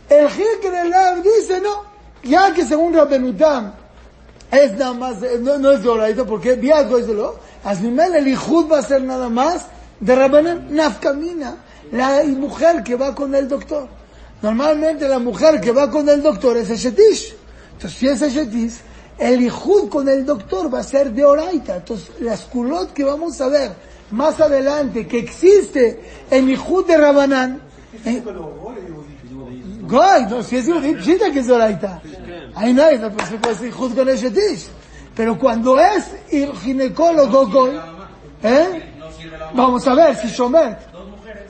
El 0.08 0.28
del 0.28 0.90
Lab 0.90 1.22
dice 1.22 1.60
no, 1.60 1.84
ya 2.24 2.52
que 2.52 2.64
según 2.64 2.92
Rabbenutam 2.92 3.72
es 4.50 4.72
nada 4.72 4.92
más, 4.92 5.20
de- 5.20 5.38
no, 5.38 5.56
no 5.58 5.70
es 5.70 5.82
de 5.82 5.88
Oraita 5.88 6.24
porque 6.24 6.54
Biad 6.56 6.90
goy 6.90 7.02
es 7.02 7.06
de 7.06 7.14
lo, 7.14 7.36
Asmimel 7.64 8.16
el 8.16 8.28
Ijud 8.28 8.70
va 8.70 8.80
a 8.80 8.82
ser 8.82 9.02
nada 9.02 9.28
más 9.28 9.66
de 10.02 10.16
Rabbanan 10.16 10.66
Nafkamina, 10.70 11.56
la 11.92 12.24
mujer 12.24 12.82
que 12.82 12.96
va 12.96 13.14
con 13.14 13.34
el 13.34 13.48
doctor. 13.48 13.88
Normalmente 14.42 15.06
la 15.06 15.20
mujer 15.20 15.60
que 15.60 15.70
va 15.70 15.88
con 15.90 16.08
el 16.08 16.20
doctor 16.20 16.56
es 16.56 16.70
Eshetish. 16.70 17.34
Entonces 17.74 17.98
si 17.98 18.08
es 18.08 18.20
Eshetish, 18.20 18.74
el 19.16 19.42
Ijud 19.42 19.88
con 19.88 20.08
el 20.08 20.26
doctor 20.26 20.72
va 20.72 20.80
a 20.80 20.82
ser 20.82 21.12
de 21.12 21.24
Oraita. 21.24 21.76
Entonces, 21.76 22.10
las 22.20 22.42
culot 22.46 22.92
que 22.92 23.04
vamos 23.04 23.40
a 23.40 23.46
ver 23.46 23.70
más 24.10 24.40
adelante, 24.40 25.06
que 25.06 25.18
existe 25.20 26.00
en 26.28 26.50
Ijud 26.50 26.84
de 26.86 26.96
Rabanán, 26.96 27.62
eh, 28.04 28.22
Goy, 29.82 30.26
no, 30.28 30.42
si 30.42 30.56
es 30.56 30.66
Yehudi, 30.66 30.96
pshita 30.96 31.30
que 31.30 31.40
es 31.40 31.48
Oraita. 31.48 32.02
Ahí 32.56 32.72
no 32.72 32.82
hay, 32.82 32.98
no 32.98 33.12
pues, 33.12 33.28
se 33.28 33.36
puede 33.36 33.54
ser 33.54 33.68
Ijud 33.68 33.94
con 33.94 34.08
Eshetish. 34.08 34.66
Pero 35.14 35.38
cuando 35.38 35.78
es 35.78 36.10
el 36.30 36.52
ginecólogo 36.54 37.46
Goy, 37.46 37.78
¿eh? 38.42 38.91
Vamos 39.54 39.86
a 39.86 39.94
ver 39.94 40.16
si 40.16 40.28
Shomer. 40.28 40.78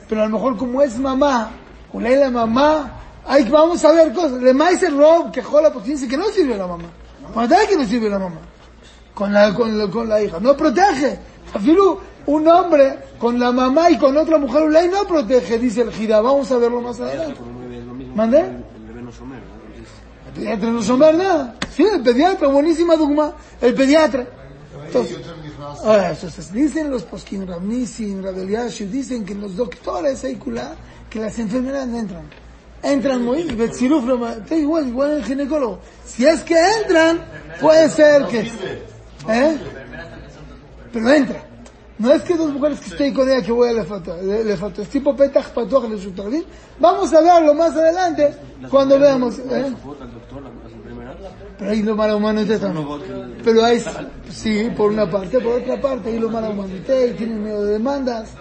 Pero 0.07 0.21
a 0.21 0.25
lo 0.25 0.31
mejor 0.31 0.57
como 0.57 0.81
es 0.81 0.97
mamá, 0.97 1.51
una 1.91 2.09
la 2.09 2.29
mamá, 2.29 2.99
ay, 3.25 3.47
vamos 3.49 3.83
a 3.85 3.91
ver 3.91 4.13
cosas. 4.13 4.41
Le 4.41 4.53
maíz 4.53 4.81
el 4.83 4.97
rob 4.97 5.31
que 5.31 5.41
jola, 5.41 5.71
pues 5.71 5.85
dice 5.85 6.07
que 6.07 6.17
no 6.17 6.25
sirve 6.25 6.57
la 6.57 6.67
mamá. 6.67 6.89
Cuando 7.33 7.55
que 7.67 7.75
no 7.75 7.85
sirve 7.85 8.09
la 8.09 8.19
mamá. 8.19 8.39
Con 9.13 9.31
la, 9.31 9.53
con 9.53 9.77
la, 9.77 9.87
con 9.87 10.09
la 10.09 10.21
hija. 10.21 10.39
No 10.39 10.57
protege. 10.57 11.19
Afilu, 11.53 11.99
un 12.25 12.47
hombre 12.47 12.99
con 13.17 13.39
la 13.39 13.51
mamá 13.51 13.89
y 13.89 13.97
con 13.97 14.17
otra 14.17 14.37
mujer, 14.37 14.63
Ulay 14.63 14.89
no 14.89 15.05
protege, 15.05 15.57
dice 15.57 15.81
el 15.81 15.91
Gira. 15.91 16.21
Vamos 16.21 16.51
a 16.51 16.57
verlo 16.57 16.81
más 16.81 16.99
adelante. 16.99 17.39
¿Mandé? 18.15 18.39
El 18.39 18.63
pediatra 20.33 20.69
no 20.71 20.81
somer 20.81 21.15
nada. 21.15 21.55
Sí, 21.69 21.83
el 21.83 22.01
pediatra, 22.01 22.47
buenísima 22.47 22.95
dogma. 22.95 23.33
El 23.61 23.73
pediatra. 23.75 24.25
Entonces, 24.85 25.17
Ah, 25.83 26.09
entonces 26.11 26.51
dicen 26.51 26.89
los 26.89 27.03
poskin 27.03 27.47
Ramnisim, 27.47 28.23
Rabeliashu, 28.23 28.85
dicen 28.85 29.25
que 29.25 29.35
los 29.35 29.55
doctores 29.55 30.19
secular, 30.19 30.75
que 31.09 31.19
las 31.19 31.37
enfermeras 31.39 31.87
entran. 31.87 32.23
Entran 32.81 33.23
muy, 33.23 33.41
está 33.41 34.55
igual, 34.55 34.87
igual 34.87 35.11
el 35.11 35.23
ginecólogo. 35.23 35.79
Si 36.05 36.25
es 36.25 36.41
que 36.41 36.55
entran, 36.81 37.25
puede 37.61 37.89
ser 37.89 38.25
que, 38.27 38.39
¿eh? 39.29 39.57
Pero 40.91 41.09
entra. 41.09 41.43
No 41.99 42.11
es 42.11 42.23
que 42.23 42.35
dos 42.35 42.51
mujeres 42.51 42.79
que 42.81 42.89
estoy 42.89 43.13
con 43.13 43.29
ella 43.29 43.41
que 43.41 43.51
voy 43.51 43.69
a 43.69 43.73
la 43.73 43.85
foto, 43.85 44.17
le 44.21 44.57
foto. 44.57 44.81
Es 44.81 44.89
tipo 44.89 45.15
petach 45.15 45.49
patuach 45.53 45.83
tarlín. 46.15 46.43
Vamos 46.79 47.13
a 47.13 47.21
verlo 47.21 47.53
más 47.53 47.71
adelante 47.77 48.35
cuando 48.69 48.99
veamos. 48.99 49.39
¿eh? 49.39 49.73
Pero 51.63 51.71
ahí 51.71 51.81
lo 51.81 51.95
malo 51.95 52.17
humano 52.17 52.41
está 52.41 52.73
Pero 53.41 53.63
hay, 53.63 53.81
sí, 54.29 54.69
por 54.75 54.91
una 54.91 55.09
parte, 55.09 55.39
por 55.39 55.61
otra 55.61 55.79
parte, 55.79 56.09
ahí 56.09 56.19
lo 56.19 56.29
malo 56.29 56.49
humano 56.49 56.75
y 56.75 56.81
tienen 57.13 57.41
miedo 57.41 57.63
de 57.63 57.73
demandas. 57.73 58.31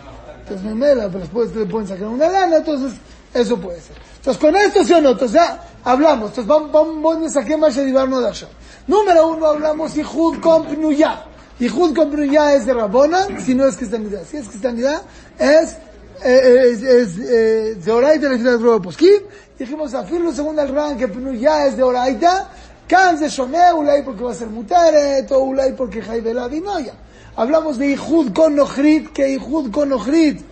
Entonces 0.41 0.67
me 0.67 0.75
mela, 0.75 1.07
pero 1.07 1.21
después 1.21 1.55
le 1.55 1.67
pueden 1.67 1.87
sacar 1.87 2.09
una 2.09 2.29
lana, 2.29 2.57
entonces 2.57 2.99
eso 3.33 3.57
puede 3.61 3.81
ser. 3.81 3.97
Entonces 4.17 4.43
con 4.43 4.57
esto 4.57 4.83
sí 4.83 4.93
o 4.93 5.01
no, 5.01 5.11
entonces 5.11 5.35
ya 5.37 5.63
hablamos. 5.85 6.31
Entonces 6.31 6.49
vamos, 6.49 6.73
vamos 6.73 7.27
a 7.29 7.41
sacar 7.41 7.59
más 7.59 7.77
de 7.77 8.29
allá. 8.29 8.49
Número 8.89 9.29
uno 9.29 9.47
hablamos 9.47 9.97
y 9.97 10.03
Jud 10.03 10.41
con 10.41 10.65
Pnuyah. 10.65 11.25
Y 11.61 11.69
Jud 11.69 11.95
con 11.95 12.11
Pnuyah 12.11 12.57
es 12.57 12.67
de 12.67 12.75
Rabona, 12.75 13.39
si 13.39 13.55
no 13.55 13.67
es 13.67 13.77
cristianidad. 13.77 14.23
Si 14.29 14.39
es 14.39 14.49
cristianidad, 14.49 15.03
es 15.39 15.77
eh, 16.25 16.71
es, 16.71 16.83
es, 16.83 17.19
eh, 17.19 17.75
de 17.85 17.93
Oraita 17.93 18.29
le 18.29 18.39
de 18.39 18.57
Robo 18.57 18.83
Poskim. 18.83 19.23
Dijimos, 19.59 19.95
afirlo 19.95 20.33
según 20.33 20.59
el 20.59 20.69
ran 20.69 20.97
que 20.97 21.09
Pnuyah 21.09 21.67
es 21.67 21.77
de 21.77 21.83
Oraita. 21.83 22.51
Kan 22.93 23.17
se 23.17 23.31
Shomé, 23.31 23.73
Ulay 23.73 24.03
porque 24.03 24.23
va 24.23 24.33
a 24.33 24.35
ser 24.35 24.49
Muteret, 24.49 25.33
o 25.33 25.39
Ulay 25.45 25.73
porque 25.73 26.03
Jai 26.03 26.21
Beladinoya. 26.21 26.93
Hablamos 27.37 27.79
de 27.79 27.87
Ijud 27.93 28.35
con 28.35 28.55
Nochrit, 28.55 29.15
que 29.15 29.31
Ijud 29.31 29.71
con 29.71 29.89
Nochrit 29.89 30.43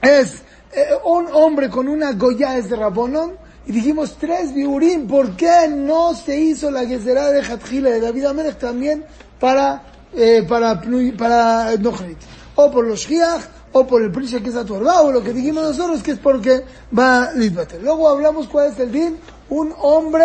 es 0.00 0.34
eh, 0.72 0.86
un 1.04 1.26
hombre 1.32 1.68
con 1.68 1.88
una 1.88 2.12
Goya 2.12 2.56
es 2.56 2.70
de 2.70 2.76
Rabonon, 2.76 3.32
y 3.66 3.72
dijimos 3.72 4.16
tres 4.20 4.54
biurim, 4.54 5.08
¿por 5.08 5.34
qué 5.34 5.66
no 5.68 6.14
se 6.14 6.38
hizo 6.38 6.70
la 6.70 6.86
Gezerá 6.86 7.32
de 7.32 7.42
Hatjila 7.42 7.90
de 7.90 8.02
David 8.02 8.26
Amelech 8.26 8.58
también 8.58 9.04
para, 9.40 9.82
eh, 10.14 10.46
para, 10.48 10.80
para 11.18 11.76
Nochrit? 11.76 12.18
O 12.54 12.70
por 12.70 12.86
los 12.86 13.00
Shiach, 13.00 13.42
o 13.72 13.84
por 13.84 14.00
el 14.00 14.12
Prisha 14.12 14.38
que 14.38 14.50
es 14.50 14.54
o 14.54 15.10
lo 15.10 15.24
que 15.24 15.32
dijimos 15.32 15.64
nosotros 15.64 16.04
que 16.04 16.12
es 16.12 16.20
porque 16.20 16.62
va 16.96 17.24
a. 17.24 17.32
Luego 17.82 18.08
hablamos 18.08 18.46
cuál 18.46 18.70
es 18.70 18.78
el 18.78 18.92
din, 18.92 19.18
un 19.48 19.74
hombre 19.76 20.24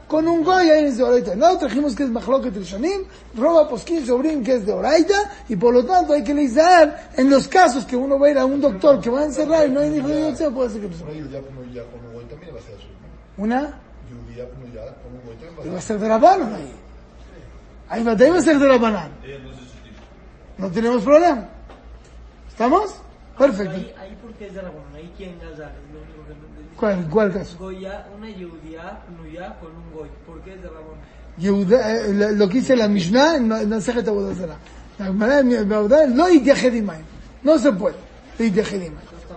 con 0.11 0.27
un 0.27 0.43
goy 0.43 0.69
ahí 0.69 0.87
es 0.87 0.97
de 0.97 1.03
Oraita. 1.03 1.35
No, 1.35 1.57
trajimos 1.57 1.95
que 1.95 2.03
es 2.03 2.09
Machloket 2.09 2.53
Rishonim, 2.53 3.05
roba 3.33 3.69
posquín 3.69 4.05
sobrín 4.05 4.43
que 4.43 4.55
es 4.55 4.65
de 4.65 4.73
Oraita, 4.73 5.31
y 5.47 5.55
por 5.55 5.73
lo 5.73 5.85
tanto 5.85 6.11
hay 6.11 6.21
que 6.21 6.33
leer 6.33 6.93
en 7.15 7.29
los 7.29 7.47
casos 7.47 7.85
que 7.85 7.95
uno 7.95 8.19
va 8.19 8.27
a 8.27 8.31
ir 8.31 8.37
a 8.37 8.43
un 8.43 8.59
doctor 8.59 8.99
que 8.99 9.09
va 9.09 9.21
a 9.21 9.23
encerrar 9.23 9.69
y 9.69 9.71
no 9.71 9.79
hay 9.79 9.95
hijo 9.95 10.09
de 10.09 10.33
Dios, 10.33 10.53
puede 10.53 10.69
ser 10.69 10.81
que. 10.81 10.89
¿no? 10.89 10.95
Una, 13.37 13.61
va 13.61 13.67
a 15.63 15.65
y 15.65 15.69
va 15.69 15.77
a 15.77 15.81
ser 15.81 15.97
de 15.97 16.09
la 16.09 16.17
Banán 16.17 16.55
ahí. 16.55 16.73
Ahí 17.87 18.03
va, 18.03 18.11
a 18.11 18.41
ser 18.41 18.59
de 18.59 18.67
la 18.67 18.77
Banán. 18.77 19.11
No 20.57 20.69
tenemos 20.71 21.03
problema. 21.03 21.47
¿Estamos? 22.49 22.95
Perfecto. 23.41 23.75
Ahí, 23.75 23.93
ahí 23.99 24.17
porque 24.21 24.47
es 24.47 24.53
de 24.53 24.61
ahí 24.95 25.13
quién 25.17 25.39
Gazar, 25.39 25.71
es 25.71 25.93
lo 25.93 26.01
único 26.01 26.23
que 26.27 26.33
no 26.33 26.47
entendí. 26.47 26.75
¿Cuál, 26.77 27.07
cuál 27.09 27.33
caso? 27.33 27.57
Goya, 27.57 28.07
una 28.17 28.29
Yehudiá, 28.29 28.99
con 29.59 29.71
un 29.71 29.91
Goy. 29.93 30.09
¿Por 30.25 30.41
qué 30.41 30.53
es 30.53 30.61
de? 30.61 30.69
Yehuda, 31.37 31.91
eh, 31.97 32.33
lo- 32.35 32.47
que 32.49 32.55
dice 32.59 32.75
la 32.75 32.87
Mishnah 32.87 33.37
en. 33.37 33.49
La 34.99 35.05
Gemara 35.05 35.39
Avodah, 35.39 36.05
no 36.07 36.27
No 37.43 37.57
se 37.57 37.71
puede. 37.71 37.95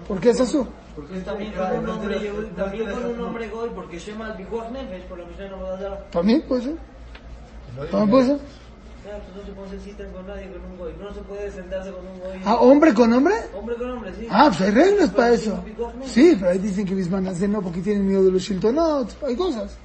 ¿Por 0.08 0.20
qué 0.20 0.30
es 0.30 0.40
eso? 0.40 0.68
Porque 0.94 1.18
también 1.20 1.52
con 1.52 1.78
un 1.78 1.88
hombre 1.88 2.32
también 2.56 2.90
con 2.90 3.04
un 3.06 3.20
hombre 3.20 3.48
Goy, 3.48 3.70
porque 3.74 3.98
Shema 3.98 4.26
al 4.26 4.36
Bikuach 4.36 4.70
Nefesh, 4.70 5.04
por 5.04 5.18
la 5.18 5.24
Mishnah 5.24 5.48
no 5.48 5.60
va 5.62 5.68
a 5.70 5.76
dar. 5.80 6.06
También 6.10 6.42
puede 6.42 6.62
ser. 6.62 6.76
También 7.90 8.10
puede 8.10 8.26
ser. 8.26 8.38
Claro, 9.04 9.22
pues 9.24 9.36
no 9.36 9.44
se 9.46 9.52
puede 9.52 9.66
hacer 9.68 9.80
citas 9.80 10.06
con 10.14 10.26
nadie 10.26 10.48
con 10.50 10.64
un 10.64 10.78
Goy. 10.78 10.92
No 10.98 11.14
se 11.14 11.20
puede 11.20 11.52
sentarse 11.52 11.90
con 11.92 12.06
un 12.06 12.18
Goy. 12.20 12.40
Ah, 12.44 12.56
hombre 12.56 12.94
con 12.94 13.12
hombre. 13.12 13.34
Hombre 13.54 13.76
con 13.76 13.90
hombre, 13.90 14.12
sí. 14.18 14.26
Ah, 14.30 14.46
pues 14.48 14.60
hay 14.62 14.70
reglas 14.70 15.10
para 15.10 15.32
eso. 15.34 15.62
Sí, 16.06 16.36
pero 16.38 16.50
ahí 16.52 16.58
dicen 16.58 16.86
que 16.86 16.94
Bisman 16.94 17.28
hace 17.28 17.46
no 17.46 17.60
porque 17.60 17.80
tienen 17.80 18.06
miedo 18.06 18.24
de 18.24 18.32
los 18.32 18.42
Shiltonot. 18.42 19.22
Hay 19.24 19.36
cosas. 19.36 19.76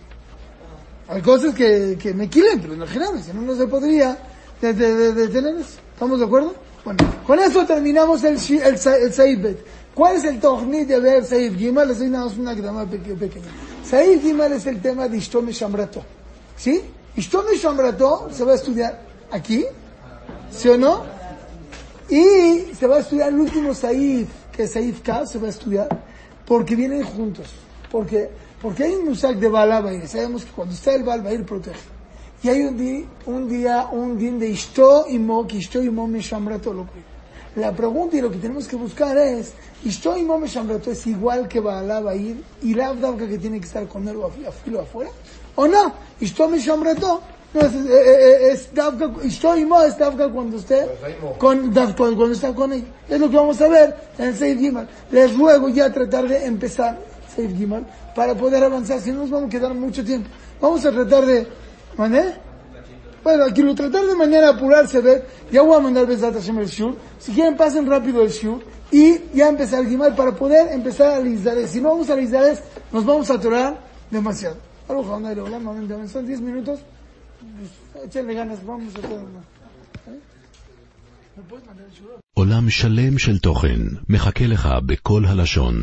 Hay 1.09 1.21
cosas 1.21 1.53
que, 1.53 1.97
que 1.99 2.13
me 2.13 2.29
quilen, 2.29 2.61
pero 2.61 2.87
generales. 2.87 3.25
Si 3.25 3.33
no, 3.33 3.41
no 3.41 3.55
se 3.55 3.67
podría 3.67 4.17
de- 4.61 4.73
de- 4.73 4.93
de- 4.95 5.13
detener 5.13 5.55
eso. 5.57 5.79
¿Estamos 5.93 6.19
de 6.19 6.25
acuerdo? 6.25 6.53
Bueno, 6.85 6.99
con 7.27 7.39
eso 7.39 7.65
terminamos 7.65 8.23
el, 8.23 8.35
el, 8.37 8.73
el 8.73 9.13
Saif 9.13 9.41
Bet. 9.41 9.65
¿Cuál 9.93 10.15
es 10.15 10.23
el 10.23 10.39
Tohnit 10.39 10.87
de 10.87 10.99
ver 10.99 11.25
Saif 11.25 11.57
Gimal? 11.57 11.89
Les 11.89 11.99
doy 11.99 12.09
nada 12.09 12.25
más 12.25 12.37
una 12.37 12.53
grama 12.53 12.85
peque- 12.85 13.15
pequeña. 13.15 13.47
Saif 13.83 14.21
Gimal 14.21 14.53
es 14.53 14.65
el 14.65 14.81
tema 14.81 15.09
de 15.09 15.17
Ishtome 15.17 15.51
Shamrato. 15.51 16.03
¿Sí? 16.55 16.81
Ishtome 17.17 17.57
Shamrato 17.57 18.29
se 18.31 18.45
va 18.45 18.53
a 18.53 18.55
estudiar 18.55 19.08
aquí, 19.31 19.65
¿sí 20.51 20.69
o 20.69 20.77
no? 20.77 21.03
Y 22.09 22.73
se 22.73 22.87
va 22.87 22.97
a 22.97 22.99
estudiar 22.99 23.29
el 23.29 23.39
último 23.39 23.73
Saif, 23.73 24.29
que 24.51 24.63
es 24.63 24.71
Saif 24.71 25.01
K, 25.01 25.25
se 25.25 25.37
va 25.37 25.47
a 25.47 25.51
estudiar, 25.51 25.87
porque 26.45 26.75
vienen 26.75 27.03
juntos. 27.03 27.47
Porque, 27.91 28.29
porque 28.61 28.83
hay 28.83 28.95
un 28.95 29.09
musak 29.09 29.37
de 29.37 29.47
Bala 29.47 29.81
Bair. 29.81 30.07
Sabemos 30.07 30.45
que 30.45 30.51
cuando 30.51 30.73
está 30.73 30.93
el 30.93 31.03
Bal 31.03 31.21
Bair 31.21 31.45
protege. 31.45 31.79
Y 32.41 32.49
hay 32.49 32.61
un 32.61 32.77
día, 32.77 33.05
un 33.25 33.49
día, 33.49 33.87
un 33.91 34.17
din 34.17 34.39
de 34.39 34.49
Ishto 34.49 35.05
y 35.09 35.19
Mo, 35.19 35.45
que 35.45 35.57
Ishto 35.57 35.83
y 35.83 35.89
Mo 35.89 36.07
me 36.07 36.21
lo. 36.21 36.87
La 37.55 37.73
pregunta 37.73 38.15
y 38.15 38.21
lo 38.21 38.31
que 38.31 38.37
tenemos 38.37 38.67
que 38.67 38.75
buscar 38.75 39.17
es, 39.17 39.53
Ishto 39.83 40.17
y 40.17 40.23
Mo 40.23 40.39
me 40.39 40.47
es 40.47 41.07
igual 41.07 41.47
que 41.47 41.59
Bala 41.59 41.99
Bair 41.99 42.41
y 42.61 42.73
la 42.73 42.95
que 43.17 43.37
tiene 43.37 43.59
que 43.59 43.65
estar 43.65 43.87
con 43.87 44.07
él 44.07 44.17
o 44.17 44.25
a, 44.25 44.47
a 44.47 44.51
filo 44.51 44.81
afuera? 44.81 45.11
¿O 45.55 45.67
no? 45.67 45.93
Ishto 46.21 46.47
me 46.47 46.57
no 47.53 47.61
es, 47.61 47.73
eh, 47.73 47.87
eh, 47.89 48.51
es 48.51 48.73
Davka, 48.73 49.11
Ishto 49.23 49.57
y 49.57 49.65
Mo 49.65 49.81
es 49.81 49.97
Davka 49.97 50.29
cuando 50.29 50.57
esté 50.57 50.87
con, 51.39 51.73
cuando, 51.73 52.31
está 52.31 52.53
con 52.53 52.73
él. 52.73 52.85
Es 53.07 53.19
lo 53.19 53.29
que 53.29 53.37
vamos 53.37 53.59
a 53.61 53.67
ver 53.67 53.95
en 54.19 54.35
Seif 54.35 54.59
Gimal. 54.59 54.87
Les 55.11 55.35
ruego 55.35 55.67
ya 55.69 55.91
tratar 55.91 56.27
de 56.27 56.45
empezar 56.45 56.99
Seif 57.35 57.57
Gimal 57.57 57.87
para 58.15 58.35
poder 58.35 58.63
avanzar, 58.63 58.99
si 58.99 59.11
no 59.11 59.21
nos 59.21 59.31
vamos 59.31 59.47
a 59.47 59.49
quedar 59.49 59.73
mucho 59.73 60.05
tiempo. 60.05 60.29
Vamos 60.61 60.85
a 60.85 60.91
tratar 60.91 61.25
de, 61.25 61.47
¿mané? 61.97 62.35
Bueno, 63.23 63.45
aquí 63.45 63.63
lo 63.63 63.73
tratar 63.73 64.05
de 64.05 64.15
mañana 64.15 64.49
apurarse, 64.49 65.01
ver, 65.01 65.25
ya 65.51 65.61
voy 65.63 65.75
a 65.75 65.79
mandar 65.79 66.05
Besat 66.05 66.35
Hashem 66.35 66.59
el 66.59 66.67
Shur. 66.67 66.95
Si 67.17 67.31
quieren 67.31 67.57
pasen 67.57 67.87
rápido 67.87 68.21
el 68.21 68.29
Shur 68.29 68.61
y 68.91 69.21
ya 69.33 69.49
empezar 69.49 69.81
el 69.81 69.89
Gimal 69.89 70.15
para 70.15 70.33
poder 70.35 70.71
empezar 70.71 71.13
a 71.13 71.19
Lizdares. 71.19 71.71
Si 71.71 71.81
no 71.81 71.89
vamos 71.89 72.09
a 72.11 72.15
Lizdares, 72.15 72.61
nos 72.91 73.03
vamos 73.05 73.29
a 73.31 73.33
atorar 73.33 73.79
demasiado. 74.11 74.57
Algo 74.87 75.03
Jabana 75.03 75.33
de 75.33 75.41
Olam, 75.41 75.67
amén, 75.67 75.91
amén. 75.91 76.07
Son 76.07 76.25
10 76.25 76.41
minutos. 76.41 76.79
עולם 82.33 82.69
שלם 82.69 83.17
של 83.17 83.39
תוכן 83.39 83.79
מחכה 84.09 84.47
לך 84.47 84.69
בכל 84.85 85.25
הלשון, 85.25 85.75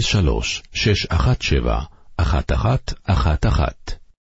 03 0.00 0.62
617 0.72 1.84
1111 2.20 4.03